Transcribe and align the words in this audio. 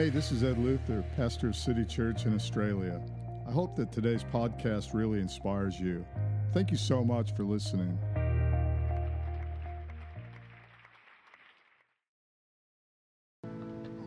Hey, 0.00 0.08
this 0.08 0.32
is 0.32 0.42
Ed 0.42 0.56
Luther, 0.56 1.04
pastor 1.14 1.48
of 1.48 1.54
City 1.54 1.84
Church 1.84 2.24
in 2.24 2.34
Australia. 2.34 3.02
I 3.46 3.52
hope 3.52 3.76
that 3.76 3.92
today's 3.92 4.24
podcast 4.24 4.94
really 4.94 5.20
inspires 5.20 5.78
you. 5.78 6.06
Thank 6.54 6.70
you 6.70 6.78
so 6.78 7.04
much 7.04 7.36
for 7.36 7.44
listening. 7.44 7.98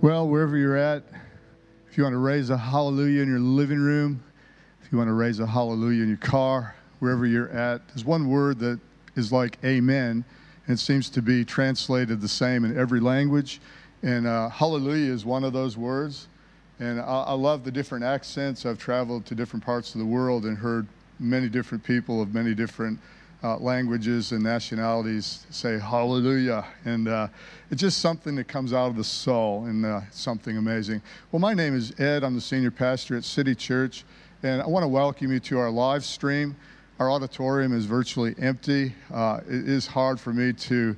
Well, 0.02 0.28
wherever 0.28 0.58
you're 0.58 0.76
at, 0.76 1.04
if 1.88 1.96
you 1.96 2.02
want 2.02 2.14
to 2.14 2.18
raise 2.18 2.50
a 2.50 2.58
hallelujah 2.58 3.22
in 3.22 3.30
your 3.30 3.38
living 3.38 3.80
room, 3.80 4.24
if 4.82 4.92
you 4.92 4.98
want 4.98 5.10
to 5.10 5.14
raise 5.14 5.40
a 5.40 5.46
hallelujah 5.46 6.02
in 6.02 6.08
your 6.08 6.18
car, 6.18 6.76
wherever 7.02 7.28
you're 7.28 7.52
at, 7.52 7.88
there's 7.90 8.04
one 8.04 8.30
word 8.30 8.58
that 8.58 8.80
is 9.16 9.32
like 9.32 9.60
amen, 9.64 10.26
and 10.66 10.80
seems 10.80 11.12
to 11.12 11.22
be 11.22 11.46
translated 11.46 12.20
the 12.20 12.28
same 12.28 12.66
in 12.66 12.76
every 12.76 13.00
language. 13.00 13.62
And 14.04 14.28
uh, 14.28 14.50
hallelujah 14.50 15.14
is 15.14 15.26
one 15.26 15.46
of 15.46 15.54
those 15.54 15.78
words. 15.78 16.28
And 16.80 17.00
I, 17.00 17.24
I 17.24 17.34
love 17.34 17.64
the 17.64 17.72
different 17.72 18.04
accents. 18.04 18.66
I've 18.66 18.78
traveled 18.78 19.26
to 19.28 19.36
different 19.36 19.64
parts 19.64 19.96
of 19.96 20.00
the 20.00 20.06
world 20.06 20.44
and 20.44 20.58
heard 20.58 20.88
many 21.20 21.48
different 21.48 21.84
people 21.84 22.22
of 22.22 22.34
many 22.34 22.54
different 22.54 23.00
uh, 23.44 23.58
languages 23.58 24.34
and 24.34 24.44
nationalities 24.44 25.46
say 25.50 25.80
hallelujah. 25.80 26.66
And 26.84 27.08
uh, 27.08 27.28
it's 27.72 27.80
just 27.80 28.00
something 28.00 28.36
that 28.36 28.48
comes 28.50 28.74
out 28.74 28.88
of 28.88 28.98
the 28.98 29.04
soul 29.04 29.66
and 29.66 29.86
uh, 29.86 30.02
something 30.12 30.58
amazing. 30.58 31.02
Well, 31.32 31.40
my 31.40 31.54
name 31.54 31.76
is 31.76 31.98
Ed. 32.00 32.24
I'm 32.24 32.36
the 32.36 32.42
senior 32.42 32.72
pastor 32.72 33.16
at 33.16 33.24
City 33.24 33.56
Church. 33.56 34.04
And 34.44 34.62
I 34.62 34.68
want 34.68 34.84
to 34.84 34.90
welcome 34.90 35.32
you 35.32 35.40
to 35.42 35.60
our 35.60 35.70
live 35.70 36.04
stream. 36.04 36.58
Our 37.00 37.10
auditorium 37.10 37.76
is 37.76 37.86
virtually 37.86 38.36
empty. 38.38 38.94
Uh, 39.14 39.40
it 39.48 39.70
is 39.70 39.88
hard 39.88 40.20
for 40.20 40.34
me 40.34 40.52
to 40.54 40.96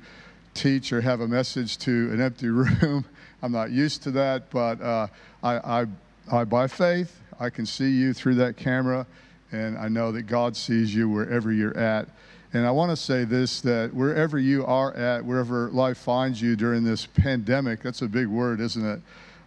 teach 0.56 0.92
or 0.92 1.00
have 1.00 1.20
a 1.20 1.28
message 1.28 1.78
to 1.78 2.10
an 2.12 2.20
empty 2.20 2.48
room. 2.50 3.04
I'm 3.42 3.52
not 3.52 3.70
used 3.70 4.02
to 4.04 4.10
that, 4.12 4.50
but 4.50 4.80
uh, 4.80 5.06
I, 5.42 5.82
I, 5.82 5.86
I, 6.32 6.44
by 6.44 6.66
faith, 6.66 7.20
I 7.38 7.50
can 7.50 7.66
see 7.66 7.90
you 7.90 8.12
through 8.12 8.36
that 8.36 8.56
camera, 8.56 9.06
and 9.52 9.76
I 9.76 9.88
know 9.88 10.10
that 10.12 10.22
God 10.22 10.56
sees 10.56 10.94
you 10.94 11.08
wherever 11.08 11.52
you're 11.52 11.76
at. 11.76 12.08
And 12.52 12.66
I 12.66 12.70
want 12.70 12.90
to 12.90 12.96
say 12.96 13.24
this 13.24 13.60
that 13.60 13.92
wherever 13.92 14.38
you 14.38 14.64
are 14.64 14.94
at, 14.94 15.24
wherever 15.24 15.68
life 15.70 15.98
finds 15.98 16.40
you 16.40 16.56
during 16.56 16.84
this 16.84 17.04
pandemic, 17.04 17.82
that's 17.82 18.02
a 18.02 18.08
big 18.08 18.28
word, 18.28 18.60
isn't 18.60 18.84
it? 18.84 19.00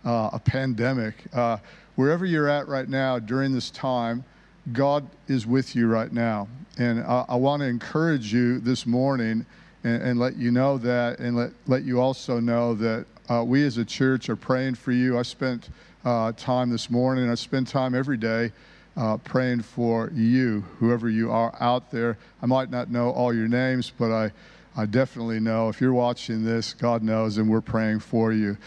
Uh, 0.05 0.29
a 0.33 0.39
pandemic. 0.39 1.15
Uh, 1.33 1.57
wherever 1.95 2.25
you're 2.25 2.47
at 2.47 2.67
right 2.67 2.87
now 2.87 3.17
during 3.17 3.51
this 3.51 3.71
time, 3.71 4.23
God 4.71 5.09
is 5.27 5.47
with 5.47 5.75
you 5.75 5.87
right 5.87 6.13
now. 6.13 6.47
And 6.77 7.01
I, 7.01 7.25
I 7.29 7.35
want 7.35 7.61
to 7.61 7.65
encourage 7.65 8.31
you 8.31 8.59
this 8.59 8.85
morning 8.85 9.45
and, 9.83 10.01
and, 10.01 10.19
let 10.19 10.35
you 10.35 10.51
know 10.51 10.77
that, 10.77 11.19
and 11.19 11.35
let, 11.37 11.51
let 11.67 11.83
you 11.83 12.01
also 12.01 12.39
know 12.39 12.73
that 12.75 13.05
uh, 13.29 13.43
we 13.43 13.65
as 13.65 13.77
a 13.77 13.85
church 13.85 14.29
are 14.29 14.35
praying 14.35 14.75
for 14.75 14.91
you. 14.91 15.17
I 15.17 15.21
spent 15.21 15.69
uh, 16.03 16.31
time 16.33 16.69
this 16.69 16.89
morning, 16.89 17.29
I 17.29 17.35
spend 17.35 17.67
time 17.67 17.95
every 17.95 18.17
day 18.17 18.51
uh, 18.97 19.17
praying 19.17 19.61
for 19.61 20.11
you, 20.13 20.61
whoever 20.79 21.09
you 21.09 21.31
are 21.31 21.55
out 21.59 21.91
there. 21.91 22.17
I 22.41 22.45
might 22.45 22.69
not 22.69 22.89
know 22.89 23.11
all 23.11 23.33
your 23.33 23.47
names, 23.47 23.91
but 23.97 24.11
I, 24.11 24.31
I 24.75 24.85
definitely 24.85 25.39
know 25.39 25.69
if 25.69 25.79
you're 25.79 25.93
watching 25.93 26.43
this, 26.43 26.73
God 26.73 27.03
knows, 27.03 27.37
and 27.37 27.49
we're 27.49 27.61
praying 27.61 27.99
for 27.99 28.33
you. 28.33 28.57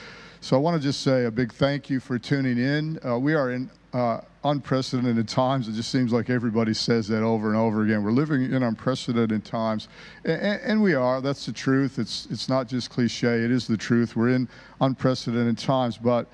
So 0.41 0.57
I 0.57 0.61
want 0.61 0.81
to 0.81 0.83
just 0.83 1.03
say 1.03 1.27
a 1.27 1.31
big 1.31 1.53
thank 1.53 1.91
you 1.91 2.01
for 2.01 2.19
tuning 2.19 2.59
in. 2.59 2.99
Uh, 3.07 3.19
we 3.19 3.35
are 3.35 3.51
in 3.51 3.71
uh, 3.93 4.23
unprecedented 4.45 5.29
times. 5.29 5.69
It 5.69 5.73
just 5.73 5.91
seems 5.91 6.13
like 6.13 6.31
everybody 6.31 6.75
says 6.75 7.09
that 7.09 7.23
over 7.23 7.49
and 7.49 7.57
over 7.57 7.83
again. 7.83 8.03
We're 8.03 8.13
living 8.13 8.53
in 8.53 8.63
unprecedented 8.63 9.45
times, 9.45 9.89
and, 10.25 10.61
and, 10.63 10.83
we 10.83 10.95
are. 10.95 11.21
That's 11.21 11.47
the 11.47 11.53
truth. 11.53 11.99
It's 11.99 12.27
it's 12.31 12.49
not 12.49 12.69
just 12.69 12.91
cliche. 12.91 13.45
It 13.45 13.51
is 13.51 13.67
the 13.67 13.77
truth. 13.77 14.17
We're 14.17 14.31
in 14.31 14.49
unprecedented 14.81 15.59
times, 15.59 15.97
but 15.97 16.27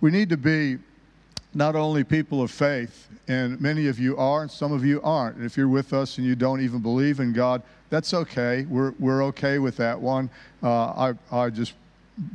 we 0.00 0.10
need 0.10 0.28
to 0.28 0.36
be 0.36 0.78
not 1.54 1.76
only 1.76 2.04
people 2.04 2.42
of 2.42 2.50
faith, 2.50 3.08
and 3.28 3.60
many 3.60 3.86
of 3.86 3.98
you 3.98 4.16
are, 4.16 4.42
and 4.42 4.50
some 4.50 4.72
of 4.72 4.84
you 4.84 5.00
aren't. 5.02 5.36
And 5.36 5.46
if 5.46 5.56
you're 5.56 5.68
with 5.68 5.92
us 5.92 6.18
and 6.18 6.26
you 6.26 6.34
don't 6.34 6.60
even 6.60 6.80
believe 6.80 7.20
in 7.20 7.32
God, 7.32 7.62
that's 7.90 8.12
okay. 8.12 8.66
We're, 8.68 8.92
we're 8.98 9.22
okay 9.26 9.58
with 9.58 9.76
that 9.76 9.98
one. 9.98 10.28
Uh, 10.62 11.12
I, 11.12 11.14
I 11.30 11.50
just 11.50 11.74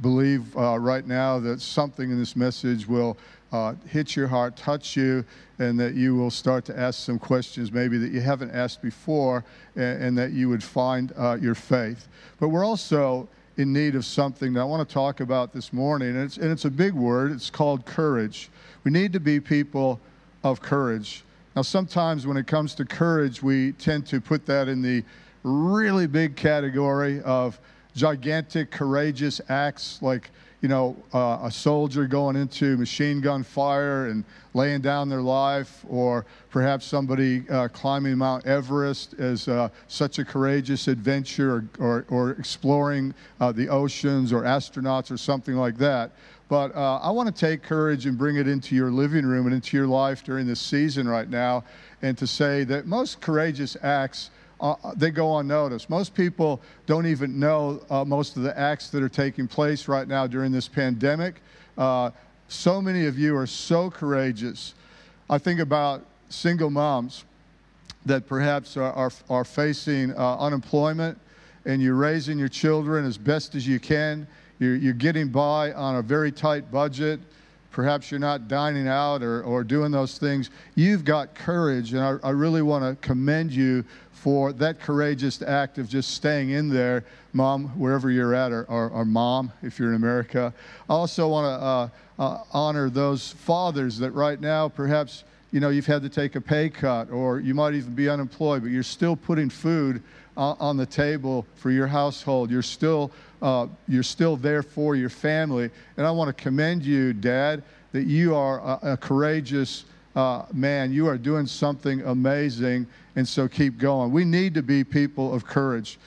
believe 0.01 0.55
uh, 0.57 0.77
right 0.77 1.05
now 1.05 1.39
that 1.39 1.61
something 1.61 2.11
in 2.11 2.19
this 2.19 2.35
message 2.35 2.87
will 2.87 3.17
uh, 3.51 3.73
hit 3.87 4.15
your 4.15 4.27
heart, 4.27 4.55
touch 4.55 4.95
you, 4.95 5.25
and 5.57 5.79
that 5.79 5.95
you 5.95 6.15
will 6.15 6.31
start 6.31 6.65
to 6.65 6.77
ask 6.77 6.99
some 6.99 7.17
questions 7.17 7.71
maybe 7.71 7.97
that 7.97 8.11
you 8.11 8.21
haven't 8.21 8.51
asked 8.51 8.81
before, 8.81 9.43
and, 9.75 10.03
and 10.03 10.17
that 10.17 10.31
you 10.31 10.49
would 10.49 10.63
find 10.63 11.13
uh, 11.17 11.37
your 11.41 11.55
faith. 11.55 12.07
But 12.39 12.49
we're 12.49 12.65
also 12.65 13.27
in 13.57 13.73
need 13.73 13.95
of 13.95 14.05
something 14.05 14.53
that 14.53 14.61
I 14.61 14.63
want 14.63 14.87
to 14.87 14.93
talk 14.93 15.19
about 15.19 15.51
this 15.51 15.73
morning, 15.73 16.09
and 16.09 16.19
it's, 16.19 16.37
and 16.37 16.51
it's 16.51 16.65
a 16.65 16.69
big 16.69 16.93
word. 16.93 17.31
It's 17.31 17.49
called 17.49 17.85
courage. 17.85 18.49
We 18.83 18.91
need 18.91 19.11
to 19.13 19.19
be 19.19 19.39
people 19.39 19.99
of 20.43 20.61
courage. 20.61 21.23
Now, 21.55 21.63
sometimes 21.63 22.25
when 22.25 22.37
it 22.37 22.47
comes 22.47 22.75
to 22.75 22.85
courage, 22.85 23.41
we 23.41 23.73
tend 23.73 24.05
to 24.07 24.21
put 24.21 24.45
that 24.45 24.67
in 24.67 24.81
the 24.81 25.03
really 25.43 26.07
big 26.07 26.35
category 26.35 27.21
of 27.21 27.59
gigantic, 27.95 28.71
courageous 28.71 29.41
acts 29.49 30.01
like 30.01 30.29
you 30.61 30.67
know, 30.67 30.95
uh, 31.13 31.39
a 31.43 31.51
soldier 31.51 32.05
going 32.05 32.35
into 32.35 32.75
machine 32.75 33.21
gun 33.21 33.43
fire 33.43 34.07
and 34.07 34.25
laying 34.53 34.81
down 34.81 35.07
their 35.07 35.21
life, 35.21 35.85
or 35.87 36.25
perhaps 36.49 36.85
somebody 36.85 37.47
uh, 37.49 37.69
climbing 37.69 38.17
Mount 38.17 38.45
Everest 38.45 39.13
as 39.19 39.47
uh, 39.47 39.69
such 39.87 40.19
a 40.19 40.25
courageous 40.25 40.87
adventure, 40.89 41.67
or, 41.79 41.85
or, 41.85 42.05
or 42.09 42.31
exploring 42.31 43.13
uh, 43.39 43.51
the 43.51 43.69
oceans, 43.69 44.33
or 44.33 44.41
astronauts, 44.41 45.11
or 45.11 45.17
something 45.17 45.55
like 45.55 45.77
that. 45.77 46.11
But 46.49 46.75
uh, 46.75 46.97
I 46.97 47.11
want 47.11 47.33
to 47.33 47.39
take 47.39 47.61
courage 47.61 48.05
and 48.05 48.17
bring 48.17 48.35
it 48.35 48.47
into 48.47 48.75
your 48.75 48.91
living 48.91 49.25
room 49.25 49.45
and 49.45 49.53
into 49.55 49.77
your 49.77 49.87
life 49.87 50.23
during 50.23 50.45
this 50.45 50.59
season 50.59 51.07
right 51.07 51.29
now, 51.29 51.63
and 52.01 52.17
to 52.17 52.27
say 52.27 52.65
that 52.65 52.85
most 52.85 53.21
courageous 53.21 53.77
acts 53.81 54.31
uh, 54.61 54.75
they 54.95 55.11
go 55.11 55.37
unnoticed. 55.37 55.89
Most 55.89 56.13
people 56.13 56.61
don't 56.85 57.05
even 57.05 57.39
know 57.39 57.81
uh, 57.89 58.03
most 58.03 58.35
of 58.35 58.43
the 58.43 58.57
acts 58.57 58.89
that 58.89 59.01
are 59.01 59.09
taking 59.09 59.47
place 59.47 59.87
right 59.87 60.07
now 60.07 60.27
during 60.27 60.51
this 60.51 60.67
pandemic. 60.67 61.41
Uh, 61.77 62.11
so 62.47 62.81
many 62.81 63.05
of 63.05 63.17
you 63.17 63.35
are 63.35 63.47
so 63.47 63.89
courageous. 63.89 64.73
I 65.29 65.37
think 65.37 65.59
about 65.59 66.05
single 66.29 66.69
moms 66.69 67.23
that 68.05 68.27
perhaps 68.27 68.75
are, 68.77 68.91
are, 68.93 69.11
are 69.29 69.45
facing 69.45 70.11
uh, 70.15 70.37
unemployment 70.37 71.17
and 71.65 71.81
you're 71.81 71.95
raising 71.95 72.39
your 72.39 72.47
children 72.49 73.05
as 73.05 73.17
best 73.17 73.55
as 73.55 73.67
you 73.67 73.79
can. 73.79 74.27
You're, 74.59 74.75
you're 74.75 74.93
getting 74.93 75.29
by 75.29 75.71
on 75.73 75.97
a 75.97 76.01
very 76.01 76.31
tight 76.31 76.71
budget 76.71 77.19
perhaps 77.71 78.11
you're 78.11 78.19
not 78.19 78.47
dining 78.47 78.87
out 78.87 79.21
or, 79.21 79.43
or 79.43 79.63
doing 79.63 79.91
those 79.91 80.17
things, 80.17 80.49
you've 80.75 81.05
got 81.05 81.35
courage. 81.35 81.93
And 81.93 82.01
I, 82.01 82.27
I 82.27 82.31
really 82.31 82.61
want 82.61 82.83
to 82.83 83.07
commend 83.07 83.51
you 83.51 83.83
for 84.11 84.51
that 84.53 84.81
courageous 84.81 85.41
act 85.41 85.77
of 85.77 85.87
just 85.87 86.11
staying 86.11 86.49
in 86.49 86.69
there, 86.69 87.05
mom, 87.31 87.69
wherever 87.79 88.11
you're 88.11 88.35
at, 88.35 88.51
or, 88.51 88.65
or, 88.65 88.89
or 88.89 89.05
mom, 89.05 89.51
if 89.63 89.79
you're 89.79 89.89
in 89.89 89.95
America. 89.95 90.53
I 90.89 90.93
also 90.93 91.29
want 91.29 91.45
to 91.45 91.65
uh, 91.65 91.89
uh, 92.19 92.43
honor 92.51 92.89
those 92.89 93.31
fathers 93.31 93.97
that 93.99 94.11
right 94.11 94.41
now 94.41 94.67
perhaps 94.67 95.23
you 95.51 95.59
know 95.59 95.69
you've 95.69 95.85
had 95.85 96.01
to 96.01 96.09
take 96.09 96.35
a 96.35 96.41
pay 96.41 96.69
cut 96.69 97.09
or 97.09 97.39
you 97.39 97.53
might 97.53 97.73
even 97.73 97.95
be 97.95 98.09
unemployed 98.09 98.61
but 98.61 98.71
you're 98.71 98.83
still 98.83 99.15
putting 99.15 99.49
food 99.49 100.03
on 100.39 100.77
the 100.77 100.85
table 100.85 101.45
for 101.55 101.71
your 101.71 101.87
household 101.87 102.49
you're 102.49 102.61
still 102.61 103.11
uh, 103.41 103.67
you're 103.87 104.03
still 104.03 104.35
there 104.35 104.63
for 104.63 104.95
your 104.95 105.09
family 105.09 105.69
and 105.97 106.07
i 106.07 106.11
want 106.11 106.27
to 106.35 106.43
commend 106.43 106.83
you 106.83 107.13
dad 107.13 107.63
that 107.91 108.03
you 108.03 108.35
are 108.35 108.59
a, 108.59 108.93
a 108.93 108.97
courageous 108.97 109.85
uh, 110.15 110.43
man 110.53 110.91
you 110.91 111.07
are 111.07 111.17
doing 111.17 111.45
something 111.45 112.01
amazing 112.01 112.87
and 113.19 113.27
so 113.27 113.49
keep 113.49 113.77
going. 113.77 114.11
We 114.11 114.23
need 114.23 114.53
to 114.53 114.63
be 114.63 114.83
people 114.83 115.33
of 115.33 115.45
courage. 115.45 115.99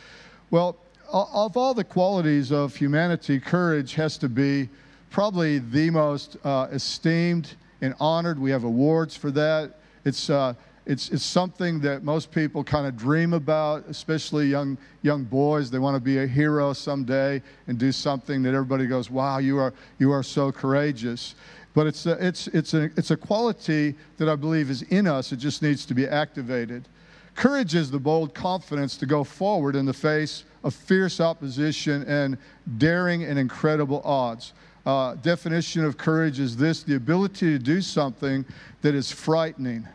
Well, 0.51 0.79
of 1.13 1.59
all 1.59 1.75
the 1.75 1.85
qualities 1.85 2.51
of 2.51 2.75
humanity, 2.75 3.39
courage 3.39 3.95
has 3.95 4.17
to 4.19 4.31
be 4.31 4.71
probably 5.11 5.59
the 5.59 5.91
most 5.91 6.39
uh, 6.43 6.69
esteemed 6.73 7.55
and 7.83 7.95
honored. 8.01 8.39
We 8.39 8.51
have 8.51 8.65
awards 8.65 9.15
for 9.15 9.31
that. 9.33 9.75
It's, 10.07 10.31
uh, 10.31 10.55
it's, 10.85 11.11
it's 11.11 11.23
something 11.23 11.81
that 11.81 12.03
most 12.03 12.33
people 12.33 12.65
kind 12.65 12.87
of 12.87 12.97
dream 12.97 13.33
about, 13.33 13.85
especially 13.89 14.47
young, 14.47 14.77
young 15.03 15.25
boys. 15.25 15.71
They 15.71 15.79
want 15.79 15.95
to 15.95 16.01
be 16.01 16.19
a 16.19 16.27
hero 16.27 16.73
someday 16.73 17.41
and 17.69 17.79
do 17.79 17.93
something 17.93 18.43
that 18.43 18.55
everybody 18.55 18.87
goes, 18.87 19.09
wow, 19.09 19.39
you 19.39 19.59
are, 19.59 19.73
you 19.99 20.11
are 20.11 20.23
so 20.23 20.51
courageous. 20.51 21.37
But 21.75 21.87
it's 21.87 22.07
a, 22.07 22.27
it's, 22.27 22.49
it's, 22.49 22.75
a, 22.75 22.85
it's 22.97 23.13
a 23.13 23.17
quality 23.17 23.95
that 24.19 24.29
I 24.29 24.35
believe 24.35 24.71
is 24.71 24.83
in 24.83 25.07
us. 25.07 25.33
It 25.33 25.37
just 25.37 25.63
needs 25.63 25.87
to 25.87 25.95
be 25.95 26.07
activated. 26.07 26.89
Courage 27.35 27.75
is 27.75 27.91
the 27.91 27.99
bold 27.99 28.35
confidence 28.35 28.97
to 28.99 29.07
go 29.07 29.25
forward 29.25 29.75
in 29.75 29.87
the 29.87 29.93
face 29.93 30.45
of 30.65 30.75
fierce 30.75 31.21
opposition 31.21 32.03
and 32.05 32.37
daring 32.77 33.25
and 33.25 33.39
incredible 33.39 34.03
odds. 34.05 34.53
Uh, 34.85 35.15
definition 35.15 35.85
of 35.85 35.97
courage 35.97 36.41
is 36.41 36.57
this 36.57 36.83
the 36.83 36.97
ability 36.97 37.47
to 37.47 37.59
do 37.59 37.81
something 37.81 38.45
that 38.83 38.95
is 38.95 39.11
frightening, 39.11 39.87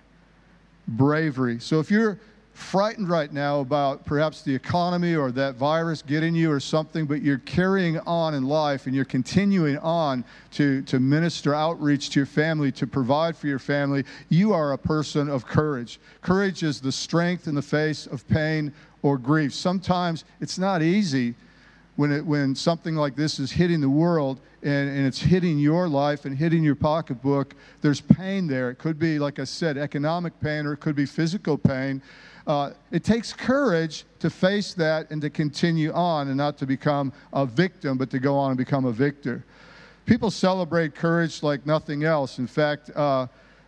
bravery. 0.88 1.60
So 1.60 1.80
if 1.80 1.92
you're 1.92 2.20
frightened 2.58 3.08
right 3.08 3.32
now 3.32 3.60
about 3.60 4.04
perhaps 4.04 4.42
the 4.42 4.54
economy 4.54 5.16
or 5.16 5.32
that 5.32 5.56
virus 5.56 6.02
getting 6.02 6.34
you 6.34 6.52
or 6.52 6.60
something, 6.60 7.06
but 7.06 7.22
you're 7.22 7.38
carrying 7.40 8.00
on 8.00 8.34
in 8.34 8.44
life 8.44 8.88
and 8.88 8.96
you're 8.96 9.06
continuing 9.06 9.78
on 9.78 10.26
to, 10.52 10.82
to 10.82 11.00
minister 11.00 11.54
outreach 11.54 12.10
to 12.10 12.20
your 12.20 12.26
family, 12.26 12.72
to 12.72 12.88
provide 12.88 13.38
for 13.38 13.46
your 13.46 13.60
family, 13.60 14.04
you 14.30 14.54
are 14.54 14.74
a 14.74 14.78
person 14.78 15.30
of 15.30 15.46
courage. 15.46 16.00
Courage 16.22 16.64
is 16.64 16.82
the 16.82 16.92
strength 16.92 17.48
in 17.48 17.54
the 17.54 17.62
face 17.62 18.08
of 18.08 18.28
pain 18.28 18.74
or 19.04 19.20
grief. 19.20 19.54
Sometimes 19.54 20.26
it's 20.42 20.58
not 20.58 20.82
easy 20.82 21.36
when, 21.98 22.12
it, 22.12 22.26
when 22.26 22.56
something 22.56 22.96
like 22.96 23.16
this 23.16 23.40
is 23.40 23.52
hitting 23.52 23.82
the 23.82 23.90
world 23.90 24.40
and, 24.64 24.90
and 24.90 25.06
it's 25.06 25.20
hitting 25.20 25.58
your 25.58 25.90
life 25.90 26.26
and 26.26 26.38
hitting 26.38 26.64
your 26.64 26.76
pocketbook, 26.76 27.56
there's 27.82 28.00
pain 28.00 28.48
there. 28.48 28.70
It 28.70 28.76
could 28.76 28.98
be, 28.98 29.20
like 29.20 29.40
I 29.40 29.44
said, 29.44 29.78
economic 29.78 30.40
pain 30.40 30.66
or 30.66 30.74
it 30.74 30.78
could 30.78 30.96
be 30.96 31.08
physical 31.08 31.58
pain. 31.58 32.02
Uh, 32.46 32.72
it 32.92 33.04
takes 33.04 33.34
courage 33.34 34.06
to 34.20 34.30
face 34.30 34.74
that 34.76 35.10
and 35.10 35.22
to 35.22 35.30
continue 35.30 35.92
on 35.92 36.28
and 36.28 36.38
not 36.38 36.58
to 36.60 36.68
become 36.68 37.12
a 37.34 37.46
victim, 37.46 37.98
but 37.98 38.10
to 38.12 38.20
go 38.20 38.38
on 38.38 38.52
and 38.52 38.58
become 38.58 38.86
a 38.86 38.92
victor. 38.92 39.44
People 40.06 40.30
celebrate 40.30 40.94
courage 40.94 41.42
like 41.42 41.66
nothing 41.66 42.04
else. 42.04 42.38
In 42.38 42.48
fact, 42.48 42.92
uh, 42.96 43.26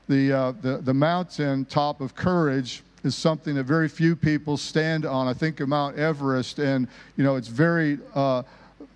the, 0.08 0.31
uh, 0.31 0.52
the, 0.62 0.78
the 0.78 0.94
mountain 0.94 1.66
top 1.66 2.00
of 2.00 2.16
courage 2.16 2.84
is 3.04 3.16
something 3.16 3.56
that 3.56 3.63
very 3.63 3.88
few 3.88 4.16
people 4.16 4.57
stand 4.57 5.06
on. 5.06 5.28
I 5.28 5.34
think 5.34 5.60
of 5.60 5.69
Mount 5.69 5.98
Everest, 5.98 6.60
and 6.60 6.88
you 7.16 7.24
know 7.24 7.36
it's 7.36 7.48
very 7.48 8.00
uh, 8.16 8.44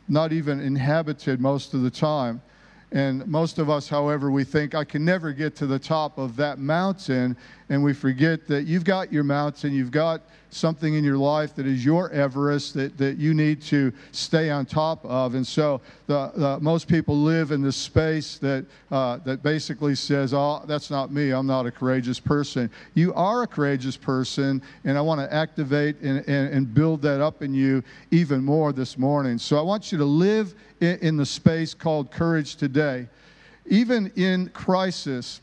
not 0.08 0.34
even 0.34 0.60
inhabited 0.60 1.40
most 1.40 1.74
of 1.74 1.82
the 1.82 1.92
time. 1.92 2.42
And 2.92 3.26
most 3.26 3.58
of 3.58 3.72
us, 3.72 3.90
however, 3.90 4.30
we 4.30 4.44
think, 4.44 4.76
I 4.76 4.84
can 4.84 5.04
never 5.04 5.34
get 5.34 5.56
to 5.56 5.66
the 5.66 5.80
top 5.80 6.20
of 6.20 6.36
that 6.36 6.60
mountain. 6.60 7.36
And 7.74 7.84
we 7.84 7.92
forget 7.92 8.46
that 8.50 8.68
you've 8.68 8.84
got 8.84 9.12
your 9.12 9.24
mountain, 9.24 9.74
you've 9.74 9.90
got 9.90 10.22
something 10.52 10.94
in 10.94 11.04
your 11.04 11.18
life 11.18 11.56
that 11.56 11.66
is 11.66 11.84
your 11.84 12.12
Everest 12.12 12.76
that, 12.76 13.00
that 13.00 13.18
you 13.18 13.34
need 13.34 13.64
to 13.64 13.92
stay 14.12 14.52
on 14.52 14.68
top 14.68 15.04
of. 15.04 15.34
And 15.34 15.46
so 15.46 15.82
the, 16.06 16.32
the 16.36 16.60
most 16.60 16.88
people 16.88 17.18
live 17.18 17.50
in 17.50 17.64
this 17.64 17.76
space 17.76 18.38
that, 18.38 18.68
uh, 18.92 19.18
that 19.26 19.42
basically 19.42 19.96
says, 19.96 20.36
oh, 20.36 20.62
that's 20.68 20.92
not 20.92 21.12
me. 21.12 21.32
I'm 21.32 21.48
not 21.48 21.66
a 21.66 21.72
courageous 21.72 22.20
person. 22.20 22.70
You 22.94 23.12
are 23.16 23.42
a 23.42 23.48
courageous 23.48 23.98
person, 23.98 24.62
and 24.84 24.96
I 24.96 25.02
want 25.02 25.20
to 25.22 25.34
activate 25.34 26.00
and, 26.02 26.20
and, 26.28 26.54
and 26.54 26.72
build 26.72 27.02
that 27.02 27.22
up 27.22 27.42
in 27.42 27.56
you 27.56 27.84
even 28.12 28.44
more 28.44 28.72
this 28.72 29.00
morning. 29.00 29.40
So 29.40 29.58
I 29.58 29.64
want 29.64 29.92
you 29.92 29.98
to 29.98 30.06
live 30.06 30.54
in, 30.80 31.00
in 31.00 31.18
the 31.18 31.26
space 31.26 31.74
called 31.74 32.12
courage 32.12 32.56
today. 32.56 33.08
Even 33.66 34.12
in 34.16 34.50
crisis, 34.50 35.42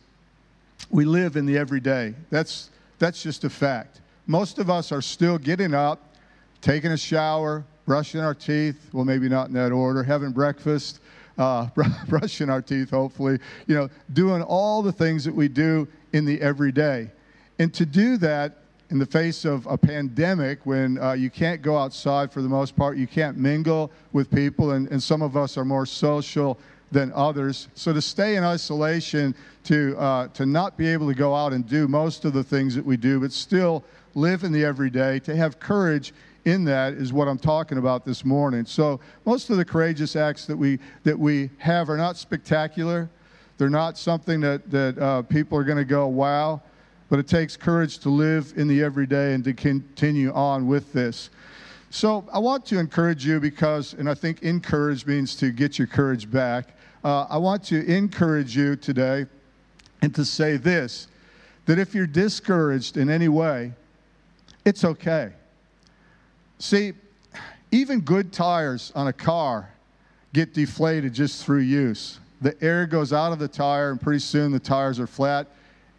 we 0.88 1.04
live 1.04 1.36
in 1.36 1.46
the 1.46 1.58
everyday. 1.58 2.14
That's, 2.30 2.70
that's 2.98 3.22
just 3.22 3.44
a 3.44 3.50
fact. 3.50 4.00
Most 4.26 4.58
of 4.58 4.70
us 4.70 4.92
are 4.92 5.02
still 5.02 5.38
getting 5.38 5.74
up, 5.74 6.14
taking 6.60 6.92
a 6.92 6.96
shower, 6.96 7.64
brushing 7.84 8.20
our 8.20 8.34
teeth. 8.34 8.88
Well, 8.92 9.04
maybe 9.04 9.28
not 9.28 9.48
in 9.48 9.54
that 9.54 9.72
order, 9.72 10.02
having 10.02 10.30
breakfast, 10.30 11.00
uh, 11.38 11.68
brushing 12.08 12.50
our 12.50 12.62
teeth, 12.62 12.90
hopefully, 12.90 13.38
you 13.66 13.74
know, 13.74 13.88
doing 14.12 14.42
all 14.42 14.82
the 14.82 14.92
things 14.92 15.24
that 15.24 15.34
we 15.34 15.48
do 15.48 15.88
in 16.12 16.24
the 16.24 16.40
everyday. 16.40 17.10
And 17.58 17.74
to 17.74 17.84
do 17.84 18.16
that 18.18 18.58
in 18.90 18.98
the 18.98 19.06
face 19.06 19.44
of 19.44 19.66
a 19.66 19.78
pandemic 19.78 20.66
when 20.66 20.98
uh, 20.98 21.12
you 21.12 21.30
can't 21.30 21.62
go 21.62 21.76
outside 21.76 22.32
for 22.32 22.42
the 22.42 22.48
most 22.48 22.74
part, 22.76 22.96
you 22.96 23.06
can't 23.06 23.36
mingle 23.36 23.90
with 24.12 24.30
people, 24.30 24.72
and, 24.72 24.88
and 24.90 25.02
some 25.02 25.22
of 25.22 25.36
us 25.36 25.56
are 25.56 25.64
more 25.64 25.86
social 25.86 26.58
than 26.92 27.12
others. 27.14 27.68
So 27.74 27.92
to 27.92 28.02
stay 28.02 28.36
in 28.36 28.44
isolation, 28.44 29.34
to, 29.64 29.96
uh, 29.98 30.28
to 30.28 30.46
not 30.46 30.76
be 30.76 30.88
able 30.88 31.08
to 31.08 31.14
go 31.14 31.34
out 31.34 31.52
and 31.52 31.66
do 31.66 31.86
most 31.86 32.24
of 32.24 32.32
the 32.32 32.42
things 32.42 32.74
that 32.74 32.84
we 32.84 32.96
do, 32.96 33.20
but 33.20 33.32
still 33.32 33.84
live 34.14 34.44
in 34.44 34.52
the 34.52 34.64
everyday, 34.64 35.20
to 35.20 35.36
have 35.36 35.60
courage 35.60 36.12
in 36.46 36.64
that 36.64 36.94
is 36.94 37.12
what 37.12 37.28
I'm 37.28 37.38
talking 37.38 37.78
about 37.78 38.04
this 38.04 38.24
morning. 38.24 38.64
So 38.64 38.98
most 39.24 39.50
of 39.50 39.56
the 39.56 39.64
courageous 39.64 40.16
acts 40.16 40.46
that 40.46 40.56
we, 40.56 40.78
that 41.04 41.18
we 41.18 41.50
have 41.58 41.90
are 41.90 41.96
not 41.96 42.16
spectacular. 42.16 43.08
They're 43.58 43.68
not 43.70 43.98
something 43.98 44.40
that, 44.40 44.70
that 44.70 44.98
uh, 44.98 45.22
people 45.22 45.58
are 45.58 45.64
going 45.64 45.78
to 45.78 45.84
go, 45.84 46.06
wow 46.06 46.62
but 47.10 47.18
it 47.18 47.26
takes 47.26 47.56
courage 47.56 47.98
to 47.98 48.08
live 48.08 48.54
in 48.56 48.68
the 48.68 48.82
everyday 48.82 49.34
and 49.34 49.44
to 49.44 49.52
continue 49.52 50.32
on 50.32 50.66
with 50.66 50.92
this. 50.92 51.28
So 51.90 52.24
I 52.32 52.38
want 52.38 52.64
to 52.66 52.78
encourage 52.78 53.26
you 53.26 53.40
because, 53.40 53.94
and 53.94 54.08
I 54.08 54.14
think 54.14 54.42
encourage 54.42 55.04
means 55.04 55.34
to 55.36 55.50
get 55.50 55.76
your 55.76 55.88
courage 55.88 56.30
back. 56.30 56.76
Uh, 57.04 57.26
I 57.28 57.38
want 57.38 57.64
to 57.64 57.84
encourage 57.84 58.56
you 58.56 58.76
today 58.76 59.26
and 60.02 60.14
to 60.14 60.24
say 60.24 60.56
this 60.56 61.08
that 61.66 61.78
if 61.78 61.94
you're 61.94 62.06
discouraged 62.06 62.96
in 62.96 63.08
any 63.08 63.28
way, 63.28 63.72
it's 64.64 64.84
okay. 64.84 65.32
See, 66.58 66.94
even 67.70 68.00
good 68.00 68.32
tires 68.32 68.90
on 68.96 69.06
a 69.06 69.12
car 69.12 69.70
get 70.32 70.52
deflated 70.52 71.12
just 71.12 71.44
through 71.44 71.60
use. 71.60 72.18
The 72.40 72.56
air 72.64 72.86
goes 72.86 73.12
out 73.12 73.32
of 73.32 73.38
the 73.38 73.46
tire, 73.46 73.90
and 73.90 74.00
pretty 74.00 74.18
soon 74.18 74.50
the 74.50 74.58
tires 74.58 74.98
are 74.98 75.06
flat 75.06 75.46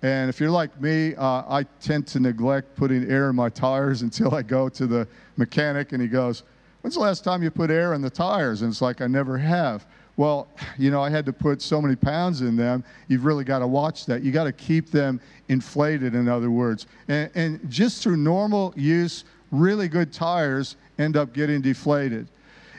and 0.04 0.30
if 0.30 0.40
you're 0.40 0.50
like 0.50 0.80
me, 0.82 1.14
uh, 1.16 1.44
I 1.48 1.66
tend 1.80 2.08
to 2.08 2.20
neglect 2.20 2.76
putting 2.76 3.10
air 3.10 3.30
in 3.30 3.36
my 3.36 3.50
tires 3.50 4.02
until 4.02 4.34
I 4.34 4.42
go 4.42 4.70
to 4.70 4.88
the 4.88 5.08
mechanic 5.38 5.92
and 5.92 6.02
he 6.02 6.08
goes, 6.08 6.44
When's 6.82 6.96
the 6.96 7.02
last 7.02 7.24
time 7.24 7.44
you 7.44 7.52
put 7.52 7.70
air 7.70 7.94
in 7.94 8.02
the 8.02 8.10
tires? 8.10 8.64
And 8.64 8.72
it's 8.72 8.82
like, 8.82 9.02
I 9.02 9.08
never 9.08 9.38
have. 9.38 9.86
Well, 10.18 10.48
you 10.78 10.92
know, 10.92 11.02
I 11.02 11.10
had 11.10 11.26
to 11.26 11.34
put 11.34 11.62
so 11.62 11.82
many 11.82 11.96
pounds 11.96 12.42
in 12.42 12.56
them. 12.56 12.84
You've 13.08 13.26
really 13.26 13.44
got 13.44 13.60
to 13.60 13.68
watch 13.68 14.06
that. 14.06 14.24
You 14.24 14.32
got 14.32 14.44
to 14.44 14.52
keep 14.52 14.92
them 14.92 15.22
inflated, 15.48 16.16
in 16.16 16.28
other 16.28 16.52
words. 16.52 16.86
And, 17.08 17.32
and 17.34 17.72
just 17.72 18.04
through 18.04 18.18
normal 18.18 18.74
use, 18.76 19.24
really 19.52 19.88
good 19.88 20.12
tires 20.12 20.76
end 21.00 21.18
up 21.18 21.34
getting 21.34 21.62
deflated. 21.62 22.28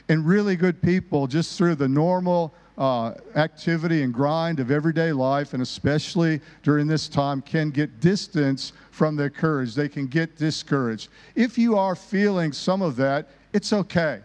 And 0.09 0.27
really 0.27 0.57
good 0.57 0.81
people, 0.83 1.27
just 1.27 1.57
through 1.57 1.77
the 1.77 1.89
normal 1.89 2.53
uh, 2.79 3.15
activity 3.35 4.03
and 4.03 4.13
grind 4.13 4.61
of 4.61 4.71
everyday 4.71 5.13
life, 5.13 5.53
and 5.53 5.63
especially 5.63 6.41
during 6.63 6.87
this 6.87 7.09
time, 7.09 7.41
can 7.43 7.71
get 7.71 8.01
distance 8.01 8.73
from 8.91 9.17
their 9.17 9.31
courage. 9.31 9.75
They 9.75 9.89
can 9.89 10.07
get 10.07 10.37
discouraged. 10.37 11.09
If 11.35 11.59
you 11.59 11.77
are 11.77 11.95
feeling 11.95 12.53
some 12.53 12.83
of 12.83 12.97
that, 12.97 13.29
it's 13.53 13.73
okay. 13.73 14.21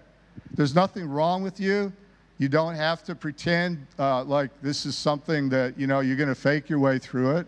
There's 0.55 0.75
nothing 0.75 1.07
wrong 1.07 1.43
with 1.43 1.59
you. 1.59 1.91
You 2.37 2.47
don't 2.47 2.75
have 2.75 3.03
to 3.05 3.15
pretend 3.15 3.87
uh, 3.97 4.23
like 4.23 4.51
this 4.61 4.85
is 4.85 4.95
something 4.95 5.49
that 5.49 5.77
you 5.77 5.87
know 5.87 6.01
you're 6.01 6.15
going 6.15 6.29
to 6.29 6.35
fake 6.35 6.69
your 6.69 6.79
way 6.79 6.99
through 6.99 7.37
it. 7.37 7.47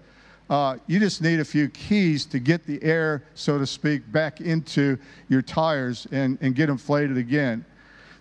Uh, 0.50 0.78
you 0.88 1.00
just 1.00 1.22
need 1.22 1.40
a 1.40 1.46
few 1.46 1.70
keys 1.70 2.26
to 2.26 2.40
get 2.40 2.66
the 2.66 2.82
air, 2.84 3.24
so 3.36 3.60
to 3.60 3.68
speak, 3.68 4.12
back 4.12 4.42
into 4.42 4.98
your 5.28 5.44
tires 5.44 6.08
and, 6.12 6.40
and 6.42 6.56
get 6.56 6.70
inflated 6.70 7.18
again. 7.18 7.64